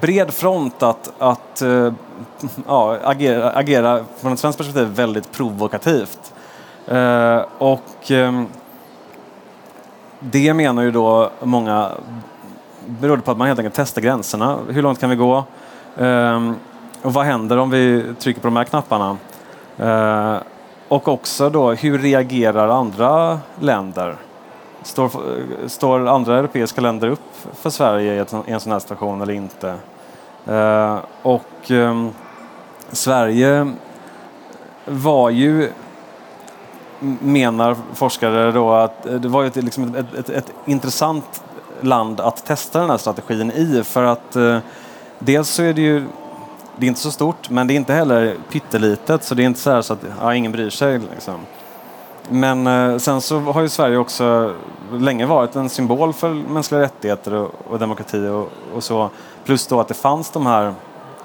bred 0.00 0.30
front 0.30 0.82
att, 0.82 1.12
att 1.18 1.62
ja, 2.66 2.98
agera, 3.02 3.50
agera 3.50 4.04
från 4.20 4.32
ett 4.32 4.38
svenskt 4.38 4.58
perspektiv 4.58 4.86
väldigt 4.86 5.32
provokativt. 5.32 6.32
Och 7.58 8.10
ehm, 8.10 8.46
det 10.20 10.54
menar 10.54 10.82
ju 10.82 10.90
då 10.90 11.30
många 11.42 11.90
berodde 12.86 13.22
på 13.22 13.30
att 13.30 13.38
man 13.38 13.46
helt 13.46 13.58
enkelt 13.58 13.74
testar 13.74 14.02
gränserna. 14.02 14.58
Hur 14.68 14.82
långt 14.82 15.00
kan 15.00 15.10
vi 15.10 15.16
gå? 15.16 15.44
Ehm, 15.98 16.54
och 17.02 17.12
vad 17.12 17.24
händer 17.24 17.56
om 17.56 17.70
vi 17.70 18.04
trycker 18.18 18.40
på 18.40 18.46
de 18.46 18.56
här 18.56 18.64
knapparna? 18.64 19.16
Ehm, 19.78 20.36
och 20.88 21.08
också 21.08 21.50
då, 21.50 21.72
hur 21.72 21.98
reagerar 21.98 22.68
andra 22.68 23.38
länder? 23.60 24.16
Står, 24.82 25.10
står 25.66 26.08
andra 26.08 26.38
europeiska 26.38 26.80
länder 26.80 27.08
upp 27.08 27.20
för 27.52 27.70
Sverige 27.70 28.14
i, 28.14 28.52
en 28.52 28.60
sån 28.60 28.72
här 28.72 28.78
situation 28.78 29.20
eller 29.20 29.32
inte? 29.32 29.74
Eh, 30.46 30.54
ehm, 30.54 30.98
och 31.22 31.72
Sverige 32.90 33.72
var 34.84 35.30
ju, 35.30 35.70
menar 37.20 37.76
forskare 37.94 38.52
då, 38.52 38.72
att 38.72 39.06
eh, 39.06 39.14
det 39.14 39.28
var 39.28 39.44
ett, 39.44 39.56
liksom 39.56 39.94
ett, 39.94 40.14
ett, 40.14 40.30
ett 40.30 40.52
intressant 40.64 41.42
land 41.80 42.20
att 42.20 42.46
testa 42.46 42.80
den 42.80 42.90
här 42.90 42.96
strategin 42.96 43.50
i 43.50 43.82
för 43.84 44.02
att 44.02 44.36
eh, 44.36 44.58
dels 45.18 45.48
så 45.48 45.62
är 45.62 45.72
det 45.72 45.82
ju 45.82 46.04
det 46.76 46.86
är 46.86 46.88
inte 46.88 47.00
så 47.00 47.10
stort 47.10 47.50
men 47.50 47.66
det 47.66 47.74
är 47.74 47.76
inte 47.76 47.92
heller 47.92 48.36
pyttelitet 48.50 49.24
så 49.24 49.34
det 49.34 49.42
är 49.42 49.46
inte 49.46 49.60
så, 49.60 49.82
så 49.82 49.92
att 49.92 50.04
ja, 50.20 50.34
ingen 50.34 50.52
bryr 50.52 50.70
sig. 50.70 50.98
Liksom. 50.98 51.34
Men 52.28 52.66
eh, 52.66 52.98
sen 52.98 53.20
så 53.20 53.40
har 53.40 53.62
ju 53.62 53.68
Sverige 53.68 53.96
också 53.96 54.54
länge 54.92 55.26
varit 55.26 55.56
en 55.56 55.68
symbol 55.68 56.12
för 56.12 56.30
mänskliga 56.30 56.80
rättigheter 56.80 57.34
och, 57.34 57.50
och 57.70 57.78
demokrati 57.78 58.28
och, 58.28 58.48
och, 58.74 58.84
så. 58.84 59.10
Plus 59.44 59.66
då 59.66 59.80
att 59.80 59.88
det 59.88 59.94
fanns 59.94 60.30
de 60.30 60.46
här, 60.46 60.74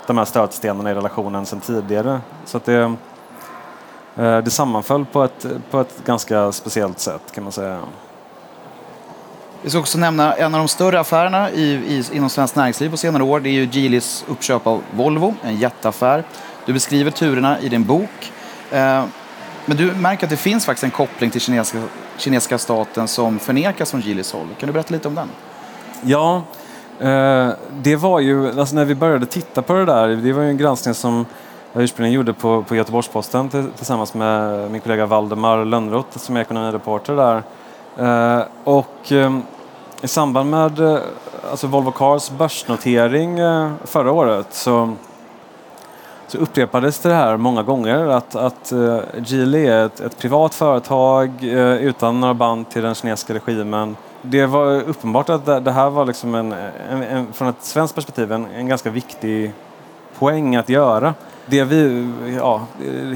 de 0.07 0.17
här 0.17 0.25
stötstenarna 0.25 0.91
i 0.91 0.93
relationen 0.93 1.45
sedan 1.45 1.59
tidigare. 1.59 2.21
Så 2.45 2.57
att 2.57 2.65
det, 2.65 2.95
det 4.15 4.51
sammanföll 4.51 5.05
på 5.05 5.23
ett, 5.23 5.45
på 5.71 5.81
ett 5.81 6.05
ganska 6.05 6.51
speciellt 6.51 6.99
sätt 6.99 7.21
kan 7.33 7.43
man 7.43 7.53
säga. 7.53 7.79
Vi 9.63 9.69
ska 9.69 9.79
också 9.79 9.97
nämna 9.97 10.33
en 10.33 10.53
av 10.53 10.59
de 10.59 10.67
större 10.67 10.99
affärerna 10.99 11.51
i, 11.51 11.63
i, 11.63 12.03
inom 12.13 12.29
svenskt 12.29 12.55
näringsliv 12.55 12.89
på 12.89 12.97
senare 12.97 13.23
år. 13.23 13.39
Det 13.39 13.49
är 13.49 13.51
ju 13.51 13.69
Geelys 13.71 14.25
uppköp 14.27 14.67
av 14.67 14.81
Volvo, 14.95 15.35
en 15.43 15.57
jätteaffär. 15.57 16.23
Du 16.65 16.73
beskriver 16.73 17.11
turerna 17.11 17.59
i 17.59 17.69
din 17.69 17.83
bok. 17.83 18.31
Eh, 18.71 19.03
men 19.65 19.77
du 19.77 19.91
märker 19.91 20.23
att 20.23 20.29
det 20.29 20.37
finns 20.37 20.65
faktiskt 20.65 20.83
en 20.83 20.91
koppling 20.91 21.29
till 21.29 21.41
kinesiska, 21.41 21.83
kinesiska 22.17 22.57
staten 22.57 23.07
som 23.07 23.39
förnekas 23.39 23.91
från 23.91 24.01
Geelys 24.01 24.33
håll. 24.33 24.47
Kan 24.59 24.67
du 24.67 24.73
berätta 24.73 24.93
lite 24.93 25.07
om 25.07 25.15
den? 25.15 25.29
Ja, 26.01 26.43
eh, 26.99 27.49
det 27.71 27.95
var 27.95 28.19
ju, 28.19 28.59
alltså 28.59 28.75
när 28.75 28.85
vi 28.85 28.95
började 28.95 29.25
titta 29.25 29.61
på 29.61 29.73
det 29.73 29.85
där, 29.85 30.07
det 30.07 30.33
var 30.33 30.43
ju 30.43 30.49
en 30.49 30.57
granskning 30.57 30.93
som 30.93 31.25
jag 31.73 31.83
ursprungligen 31.83 32.15
gjorde 32.15 32.33
på, 32.33 32.63
på 32.63 32.75
Göteborgs-Posten 32.75 33.49
tillsammans 33.77 34.13
med 34.13 34.71
min 34.71 34.81
kollega 34.81 35.05
Valdemar 35.05 35.65
Lönnroth 35.65 36.17
som 36.17 36.37
är 36.37 36.41
ekonomireporter 36.41 37.15
där. 37.15 37.43
Eh, 37.97 38.45
och 38.63 39.11
eh, 39.11 39.37
i 40.01 40.07
samband 40.07 40.49
med 40.49 40.79
eh, 40.79 40.99
alltså 41.51 41.67
Volvo 41.67 41.91
Cars 41.91 42.31
börsnotering 42.31 43.39
eh, 43.39 43.71
förra 43.83 44.11
året 44.11 44.47
så 44.49 44.93
så 46.27 46.37
upprepades 46.37 46.99
det 46.99 47.13
här 47.13 47.37
många 47.37 47.63
gånger 47.63 48.07
att, 48.07 48.35
att 48.35 48.73
Geely 49.25 49.65
är 49.65 49.85
ett, 49.85 49.99
ett 49.99 50.17
privat 50.17 50.55
företag 50.55 51.43
utan 51.79 52.19
några 52.19 52.33
band 52.33 52.69
till 52.69 52.83
den 52.83 52.95
kinesiska 52.95 53.33
regimen. 53.33 53.95
Det 54.21 54.45
var 54.45 54.81
uppenbart 54.81 55.29
att 55.29 55.45
det, 55.45 55.59
det 55.59 55.71
här 55.71 55.89
var 55.89 56.05
liksom 56.05 56.35
en, 56.35 56.53
en, 56.89 57.03
en, 57.03 57.33
från 57.33 57.47
ett 57.47 57.63
svenskt 57.63 57.95
perspektiv 57.95 58.31
en, 58.31 58.45
en 58.45 58.67
ganska 58.67 58.89
viktig 58.89 59.53
poäng 60.19 60.55
att 60.55 60.69
göra. 60.69 61.13
Det 61.51 61.63
vi 61.63 62.09
ja, 62.37 62.61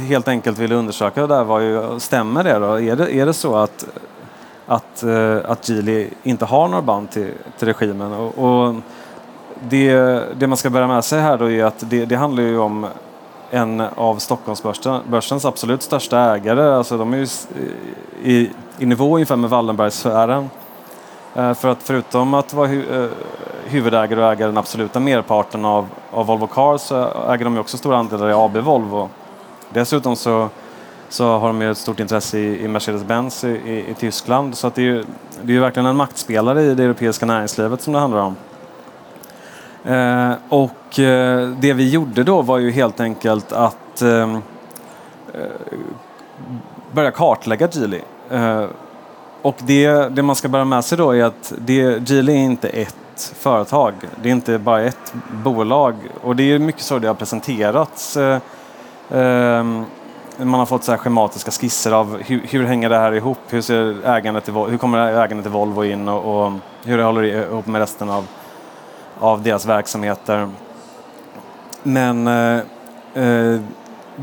helt 0.08 0.28
enkelt 0.28 0.58
ville 0.58 0.76
undersöka 0.76 1.28
där 1.28 1.44
var 1.44 1.60
ju, 1.60 2.00
stämmer 2.00 2.44
det 2.44 2.60
då? 2.60 2.80
Är 2.80 2.96
det, 2.96 3.16
är 3.16 3.26
det 3.26 3.34
så 3.34 3.56
att, 3.56 3.86
att, 4.66 5.04
eh, 5.04 5.38
att 5.46 5.70
Geely 5.70 6.08
inte 6.24 6.46
har 6.46 6.68
några 6.68 6.82
band 6.82 7.12
till, 7.12 7.32
till 7.58 7.68
regimen? 7.68 8.14
Och, 8.14 8.38
och 8.38 8.76
det, 9.70 9.94
det, 10.40 10.48
man 10.48 10.58
ska 10.58 10.70
bära 10.70 10.88
med 10.88 11.04
sig 11.04 11.22
här 11.22 11.38
då 11.38 11.52
är 11.52 11.64
att 11.64 11.90
det, 11.90 12.06
det 12.06 12.16
handlar 12.16 12.44
ju 12.44 12.58
om 12.58 12.88
en 13.50 13.82
av 13.82 14.16
Stockholmsbörsens 14.16 15.46
absolut 15.46 15.82
största 15.82 16.20
ägare. 16.20 16.76
Alltså 16.76 16.98
de 16.98 17.14
är 17.14 17.18
ju 17.18 17.28
i, 18.24 18.50
i 18.80 18.86
nivå 18.86 19.16
ungefär 19.16 19.36
med 19.36 19.50
Wallenbergsfären. 19.50 20.50
Eh, 21.36 21.54
för 21.54 21.68
att 21.68 21.84
förutom 21.84 22.34
att 22.34 22.54
vara 22.54 22.68
hu 22.68 23.04
eh, 23.04 23.10
huvudägare 23.66 24.22
och 24.22 24.32
äga 24.32 24.46
den 24.46 24.58
absoluta 24.58 25.00
merparten 25.00 25.66
av, 25.66 25.88
av 26.12 26.26
Volvo 26.26 26.48
Cars 26.48 26.82
så 26.82 27.28
äger 27.30 27.46
de 27.46 27.58
också 27.58 27.78
stora 27.78 27.98
andelar 27.98 28.30
i 28.30 28.34
AB 28.34 28.58
Volvo. 28.58 29.10
Dessutom 29.70 30.16
så, 30.16 30.50
så 31.10 31.38
har 31.38 31.48
de 31.48 31.62
ett 31.62 31.78
stort 31.78 32.00
intresse 32.00 32.38
i, 32.40 32.64
i 32.64 32.68
Mercedes-Benz 32.68 33.48
i, 33.48 33.50
i, 33.50 33.92
i, 33.92 33.94
Tyskland. 33.94 34.58
Så 34.58 34.68
att 34.68 34.76
det 34.76 34.82
är 34.82 34.86
ju 34.86 35.06
det 35.42 35.56
är 35.56 35.60
verkligen 35.60 35.86
en 35.86 35.96
maktspelare 35.96 36.62
i 36.62 36.76
det 36.76 36.84
europeiska 36.84 37.26
näringslivet 37.26 37.82
som 37.82 37.94
det 37.94 38.00
handlar 38.00 38.22
om. 38.22 38.36
Eh, 39.84 40.34
och 40.50 41.00
eh, 41.00 41.50
det 41.50 41.74
vi 41.74 41.90
gjorde 41.90 42.24
då 42.24 42.42
var 42.42 42.58
ju 42.58 42.72
helt 42.72 43.00
enkelt 43.00 43.52
att 43.52 44.02
eh, 44.02 44.10
eh 44.12 44.40
börja 46.92 47.12
kartlägga 47.12 47.68
Geely. 47.72 48.02
Och 49.46 49.56
det, 49.60 49.88
det 50.16 50.24
man 50.24 50.36
ska 50.36 50.48
bära 50.48 50.66
med 50.66 50.86
sig 50.86 50.98
då 50.98 51.12
är 51.16 51.24
att 51.24 51.54
det, 51.58 52.10
Geely 52.10 52.34
är 52.34 52.38
inte 52.38 52.70
ett 52.70 53.34
företag. 53.38 53.94
Det 54.22 54.30
är 54.30 54.34
inte 54.34 54.60
bara 54.60 54.82
ett 54.82 55.14
bolag. 55.44 55.96
Och 56.22 56.36
det 56.36 56.52
är 56.52 56.60
mycket 56.60 56.82
så 56.82 57.00
det 57.00 57.08
har 57.08 57.16
presenterats. 57.16 58.18
Eh, 58.18 58.40
eh, 59.10 59.64
man 60.38 60.54
har 60.54 60.66
fått 60.66 60.84
så 60.84 60.92
här 60.92 61.00
schematiska 61.00 61.52
skisser 61.52 61.92
av 61.92 62.22
hur, 62.22 62.42
hur 62.50 62.66
hänger 62.66 62.90
det 62.90 62.98
här 62.98 63.12
ihop? 63.12 63.38
Hur, 63.50 63.62
ser 63.62 64.08
ägandet 64.08 64.46
till, 64.46 64.54
hur 64.54 64.78
kommer 64.78 65.24
ägandet 65.24 65.44
till 65.44 65.52
Volvo 65.52 65.84
in 65.84 66.08
och, 66.08 66.46
och 66.46 66.52
hur 66.86 66.98
det 66.98 67.04
håller 67.04 67.24
ihop 67.24 67.68
med 67.68 67.80
resten 67.80 68.10
av, 68.10 68.28
av 69.20 69.44
deras 69.44 69.66
verksamheter. 69.66 70.50
Men 71.84 72.28
eh, 72.28 72.60
eh 73.14 73.60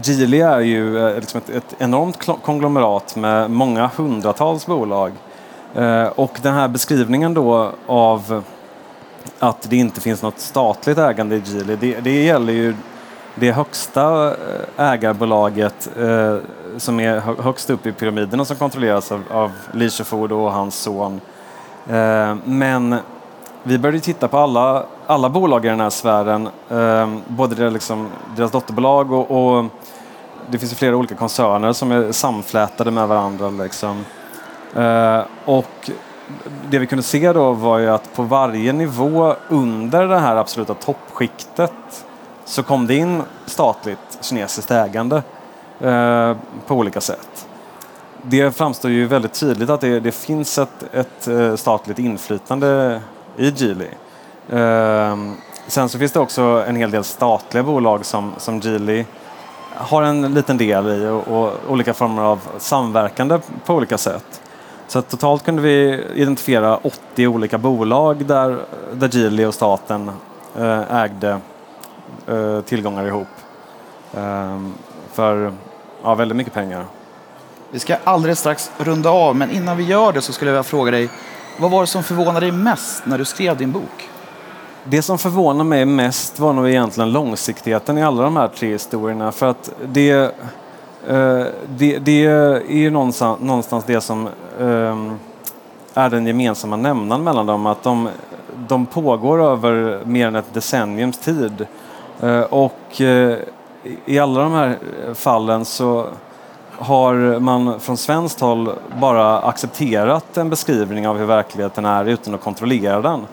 Geely 0.03 0.41
är 0.41 0.61
ju 0.61 1.09
eh, 1.09 1.15
liksom 1.15 1.39
ett, 1.39 1.51
ett, 1.51 1.75
enormt 1.79 2.27
konglomerat 2.43 3.17
med 3.17 3.51
många 3.51 3.91
hundratals 3.97 4.67
bolag. 4.67 5.13
Eh, 5.75 6.05
och 6.07 6.39
den 6.43 6.55
här 6.55 6.69
beskrivningen 6.69 7.35
då 7.35 7.71
av 7.87 8.45
att 9.39 9.71
det 9.71 9.77
inte 9.77 10.01
finns 10.01 10.23
något 10.23 10.39
statligt 10.39 10.99
ägande 10.99 11.37
i 11.37 11.43
Geely, 11.45 11.77
det, 11.77 12.01
det 12.01 12.25
gäller 12.25 12.53
ju 12.53 12.75
det 13.35 13.53
högsta 13.53 14.29
eh, 14.29 14.91
ägarbolaget 14.93 15.91
eh, 15.99 16.37
som 16.77 17.01
är 17.01 17.21
högst 17.43 17.71
upp 17.71 17.87
i 17.87 17.93
pyramiden 17.93 18.41
och 18.41 18.47
som 18.47 18.57
kontrolleras 18.57 19.13
av, 19.13 19.23
av 19.31 19.53
Licheford 19.73 20.33
och 20.33 20.53
hans 20.53 20.75
son. 20.77 21.21
Eh, 21.89 22.37
men 22.45 22.97
vi 23.63 23.79
började 23.79 24.01
titta 24.01 24.29
på 24.29 24.39
alla, 24.39 24.87
alla 25.13 25.29
bolag 25.29 25.65
i 25.65 25.69
den 25.69 25.81
här 25.81 25.91
sfären, 25.91 26.49
eh, 26.71 27.15
både 27.27 27.55
deras, 27.55 27.73
liksom, 27.73 28.09
deras 28.37 28.51
dotterbolag 28.51 29.13
och, 29.13 29.31
och, 29.31 29.65
det 30.51 30.59
finns 30.59 30.75
flera 30.75 30.97
olika 30.97 31.15
koncerner 31.15 31.73
som 31.73 31.93
är 31.93 32.13
samflätade 32.13 32.91
med 32.91 33.09
varandra. 33.09 33.51
Liksom. 33.51 34.05
Eh, 34.77 35.21
och 35.45 35.91
det 36.71 36.79
vi 36.79 36.87
kunde 36.87 37.03
se 37.03 37.33
då 37.33 37.53
var 37.53 37.79
ju 37.79 37.89
att 37.89 38.15
på 38.15 38.23
varje 38.23 38.73
nivå 38.73 39.35
under 39.49 40.07
det 40.07 40.19
här 40.19 40.37
absoluta 40.37 40.75
toppskiktet 40.75 42.05
så 42.45 42.63
kom 42.63 42.87
det 42.87 42.95
in 42.95 43.23
statligt 43.47 44.19
kinesiskt 44.21 44.71
ägande 44.71 45.23
eh, 45.81 46.37
på 46.67 46.75
olika 46.75 47.01
sätt. 47.01 47.47
Det 48.23 48.57
framstår 48.57 48.91
ju 48.91 49.07
väldigt 49.07 49.33
tydligt 49.33 49.71
att 49.71 49.81
det, 49.81 50.01
det 50.01 50.13
finns 50.13 50.59
ett, 50.59 50.95
ett, 50.95 51.29
eh, 51.29 51.57
statligt 51.57 51.99
inflytande 51.99 53.01
i 53.37 53.51
Geely. 53.57 53.89
Ehm, 54.51 55.37
sen 55.67 55.89
så 55.89 55.99
finns 55.99 56.13
det 56.13 56.21
också 56.21 56.65
en 56.69 56.77
hel 56.77 56.91
del 56.91 57.05
statliga 57.05 57.63
bolag 57.63 58.05
som, 58.05 58.33
som 58.39 58.61
Geely 58.61 59.05
har 59.75 60.03
en 60.03 60.35
liten 60.35 60.57
del 60.57 60.89
i 60.89 61.07
och, 61.09 61.29
och 61.29 61.53
olika 61.69 61.95
former 61.95 62.23
av 62.23 62.41
samverkande 62.59 63.39
på 63.65 63.75
olika 63.75 63.99
sätt. 63.99 64.43
Så 64.89 65.03
totalt 65.03 65.45
kunde 65.45 65.63
vi 65.63 66.05
identifiera 66.15 66.77
80 66.77 67.27
olika 67.27 67.59
bolag 67.59 68.27
där, 68.27 68.59
där 68.93 69.17
Geely 69.17 69.45
och 69.45 69.55
staten 69.55 70.11
eh, 70.59 70.95
ägde 70.97 71.39
eh, 72.27 72.61
tillgångar 72.61 73.07
ihop. 73.07 73.29
Ehm, 74.17 74.75
för 75.13 75.53
ja, 76.03 76.15
väldigt 76.15 76.37
mycket 76.37 76.53
pengar. 76.53 76.87
Vi 77.71 77.79
ska 77.79 77.97
alldeles 78.05 78.39
strax 78.39 78.71
runda 78.79 79.11
av, 79.11 79.37
men 79.37 79.51
innan 79.51 79.77
vi 79.77 79.85
gör 79.85 80.13
det 80.13 80.21
så 80.21 80.33
skulle 80.33 80.51
jag 80.51 80.55
vilja 80.55 80.63
fråga 80.63 80.91
dig, 80.91 81.09
vad 81.59 81.71
var 81.71 81.81
det 81.81 81.87
som 81.87 82.03
förvånade 82.03 82.41
dig 82.41 82.53
mest 82.53 83.07
när 83.07 83.19
du 83.19 83.25
skrev 83.25 83.57
din 83.57 83.73
bok? 83.73 84.09
Det 84.85 85.03
som 85.03 85.19
förvånade 85.19 85.65
mig 85.65 85.85
mest 85.85 86.41
var 86.41 86.53
nog 86.53 86.69
egentligen 86.69 87.13
långsiktigheten 87.13 87.99
i 87.99 88.03
alla 88.03 88.23
de 88.23 88.37
här 88.37 88.49
tre 88.49 88.73
historierna. 88.73 89.33
För 89.33 89.47
att 89.47 89.73
det, 89.85 90.11
eh, 91.09 91.45
det, 91.67 91.99
det 91.99 92.25
är 92.25 92.73
ju 92.73 92.91
någonstans, 92.91 93.41
någonstans 93.41 93.85
det 93.85 94.01
som 94.01 94.27
eh, 94.61 94.97
är 95.95 96.11
den 96.11 96.27
gemensamma 96.27 96.77
nämnaren 96.77 97.25
mellan 97.25 97.47
dem. 97.47 97.67
Att 97.67 97.83
de, 97.83 98.09
de 98.69 98.87
pågår 98.87 99.43
över 99.43 100.01
mer 100.05 100.27
än 100.27 100.37
ett 100.37 100.55
decenniums 100.55 101.19
tid. 101.19 101.67
Eh, 102.21 102.41
och 102.41 103.01
i 104.05 104.19
alla 104.19 104.43
de 104.43 104.53
här 104.53 104.79
fallen 105.15 105.65
så 105.65 106.07
har 106.79 107.39
man 107.39 107.81
från 107.81 107.97
svenskt 107.97 108.41
håll 108.41 108.71
bara 109.01 109.41
accepterat 109.41 110.37
en 110.37 110.51
beskrivning 110.51 111.09
av 111.09 111.19
hur 111.19 111.27
verkligheten 111.27 111.85
är 111.85 112.05
utan 112.05 112.35
att 112.35 112.41
kontrollera 112.41 113.01
den. 113.01 113.27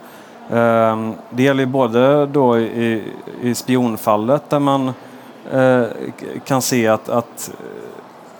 Ehm, 0.52 1.14
det 1.30 1.42
gäller 1.42 1.66
både 1.66 2.26
då 2.26 2.58
i, 2.58 3.02
i 3.42 3.54
spionfallet 3.54 4.50
där 4.50 4.58
man 4.58 4.92
eh, 5.52 5.84
kan 6.44 6.62
se 6.62 6.86
att, 6.86 7.08
att 7.08 7.50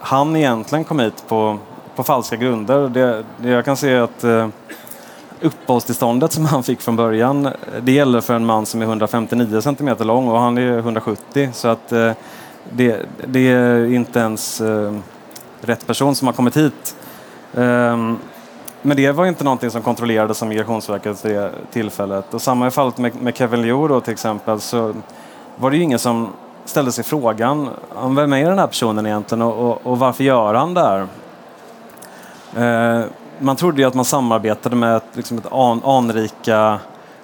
han 0.01 0.37
egentligen 0.37 0.85
kom 0.85 1.01
hit 1.01 1.25
på, 1.29 1.59
på 1.95 2.03
falska 2.03 2.37
grunder. 2.37 2.89
Det, 2.89 3.25
det 3.37 3.49
jag 3.49 3.65
kan 3.65 3.77
se 3.77 3.99
att 3.99 4.25
eh, 4.25 4.49
uppehållstillståndet 5.41 6.33
som 6.33 6.45
han 6.47 6.63
fick 6.63 6.81
från 6.81 6.97
början, 6.97 7.47
eh, 7.47 7.53
det 7.83 7.93
gäller 7.93 8.21
för 8.21 8.35
en 8.35 8.47
man 8.47 8.67
som 8.67 8.83
är 8.83 8.87
159 8.87 9.61
cm 9.61 9.97
lång 9.99 10.29
och 10.29 10.41
han 10.41 10.59
är 10.59 10.79
170 10.79 11.49
så 11.53 11.69
att 11.69 11.93
eh, 11.93 12.13
det, 12.73 13.07
det 13.27 13.49
är 13.49 13.85
inte 13.85 14.19
ens 14.19 14.61
eh, 14.61 14.95
rätt 15.61 15.87
person 15.87 16.15
som 16.15 16.27
har 16.27 16.33
kommit 16.35 16.57
hit. 16.57 16.97
Ehm, 17.57 18.19
men 18.83 18.97
det 18.97 19.13
var 19.13 19.27
inte 19.27 19.45
någonting 19.45 19.71
som 19.71 19.83
kontrollerades 19.83 20.43
av 20.43 20.49
Migrationsverket 20.49 21.25
vid 21.25 21.37
det 21.37 21.51
tillfället. 21.71 22.35
Och 22.35 22.43
samma 22.43 22.67
i 22.67 22.71
fallet 22.71 22.99
med, 22.99 23.23
med 23.23 23.37
Kevin 23.37 23.63
Liu 23.63 23.89
då 23.89 24.01
till 24.01 24.13
exempel 24.13 24.61
så 24.61 24.95
var 25.57 25.71
det 25.71 25.77
ju 25.77 25.83
ingen 25.83 25.99
som 25.99 26.29
ställde 26.65 26.93
sig 26.93 27.05
frågan, 27.05 27.69
vem 28.17 28.33
är 28.33 28.49
den 28.49 28.59
här 28.59 28.67
personen 28.67 29.07
egentligen 29.07 29.43
och, 29.43 29.71
och, 29.71 29.87
och 29.87 29.99
varför 29.99 30.25
gör 30.25 30.55
han 30.55 30.75
det 30.75 30.81
här? 30.81 31.07
Eh, 32.57 33.05
man 33.39 33.57
trodde 33.57 33.81
ju 33.81 33.89
att 33.89 33.95
man 33.95 34.05
samarbetade 34.05 34.77
med 34.77 34.97
ett, 34.97 35.05
liksom 35.13 35.39
ett 35.39 35.53
an, 35.53 35.81
anrika 35.85 36.79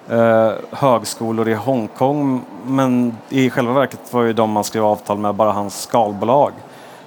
eh, 0.08 0.52
högskolor 0.70 1.48
i 1.48 1.54
Hongkong 1.54 2.44
men 2.66 3.16
i 3.28 3.50
själva 3.50 3.72
verket 3.72 4.12
var 4.12 4.22
ju 4.22 4.32
de 4.32 4.50
man 4.50 4.64
skrev 4.64 4.84
avtal 4.84 5.18
med 5.18 5.34
bara 5.34 5.52
hans 5.52 5.82
skalbolag. 5.82 6.52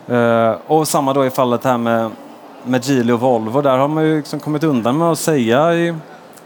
Eh, 0.07 0.55
och 0.67 0.87
samma 0.87 1.13
då 1.13 1.25
i 1.25 1.29
fallet 1.29 1.63
här 1.63 1.77
med, 1.77 2.11
med 2.63 2.85
Geely 2.85 3.13
och 3.13 3.19
Volvo, 3.19 3.61
där 3.61 3.77
har 3.77 3.87
man 3.87 4.03
ju 4.03 4.17
liksom 4.17 4.39
kommit 4.39 4.63
undan 4.63 4.97
med 4.97 5.07
att 5.07 5.19
säga 5.19 5.73
i, 5.73 5.95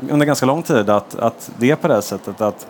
under 0.10 0.26
ganska 0.26 0.46
lång 0.46 0.64
tid 0.64 0.90
att, 0.90 1.16
att 1.16 1.52
det 1.58 1.72
är 1.72 1.76
på 1.76 1.88
det 1.88 2.02
sättet 2.02 2.42
att, 2.42 2.68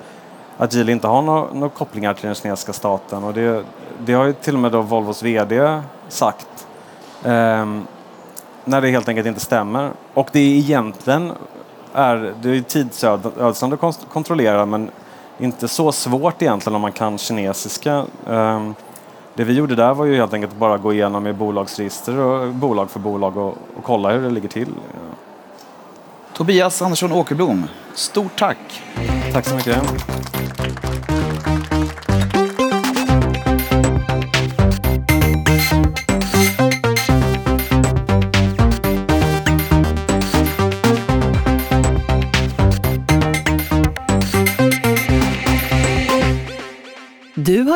att 0.58 0.74
Geely 0.74 0.92
inte 0.92 1.08
har 1.08 1.22
några, 1.22 1.54
några 1.54 1.70
kopplingar 1.70 2.14
till 2.14 2.26
den 2.26 2.36
kinesiska 2.36 2.74
staten 2.74 3.24
och 3.24 3.34
det, 3.34 3.64
det 4.06 4.14
har 4.14 4.26
ju 4.26 4.34
till 4.34 4.54
och 4.54 4.60
med 4.60 4.72
då 4.72 4.82
Volvos 4.82 5.24
VD 5.24 5.82
sagt. 6.10 6.68
Um, 7.24 7.88
när 8.66 8.82
det 8.82 8.90
helt 8.90 9.08
enkelt 9.08 9.28
inte 9.28 9.40
stämmer. 9.40 9.92
Och 10.14 10.30
det 10.32 10.40
är 10.40 10.58
egentligen 10.58 11.32
är, 11.94 12.34
det 12.42 12.50
är 12.50 12.62
tidsödande 12.62 13.78
att 13.82 14.00
kontrollera 14.10 14.66
men 14.66 14.92
inte 15.40 15.68
så 15.68 15.92
svårt 15.92 16.42
egentligen 16.42 16.76
om 16.76 16.82
man 16.82 16.92
kan 16.92 17.18
kinesiska. 17.18 18.06
Um, 18.28 18.76
det 19.36 19.44
vi 19.44 19.54
gjorde 19.54 19.76
där 19.76 19.94
var 19.94 20.06
ju 20.06 20.16
helt 20.16 20.34
enkelt 20.34 20.56
bara 20.56 20.78
gå 20.78 20.94
igenom 20.94 21.28
i 21.28 21.34
bolagsregister 21.34 22.18
och 22.18 22.54
bolag 22.54 22.92
för 22.92 23.00
bolag 23.00 23.38
och, 23.38 23.48
och 23.48 23.84
kolla 23.84 24.12
hur 24.12 24.22
det 24.22 24.30
ligger 24.30 24.50
till. 24.50 24.70
Tobias 26.34 26.82
Andersson 26.82 27.12
Åkerblom, 27.12 27.68
stort 27.94 28.40
tack! 28.40 28.84
Tack 29.34 29.46
så 29.46 29.56
mycket. 29.56 29.84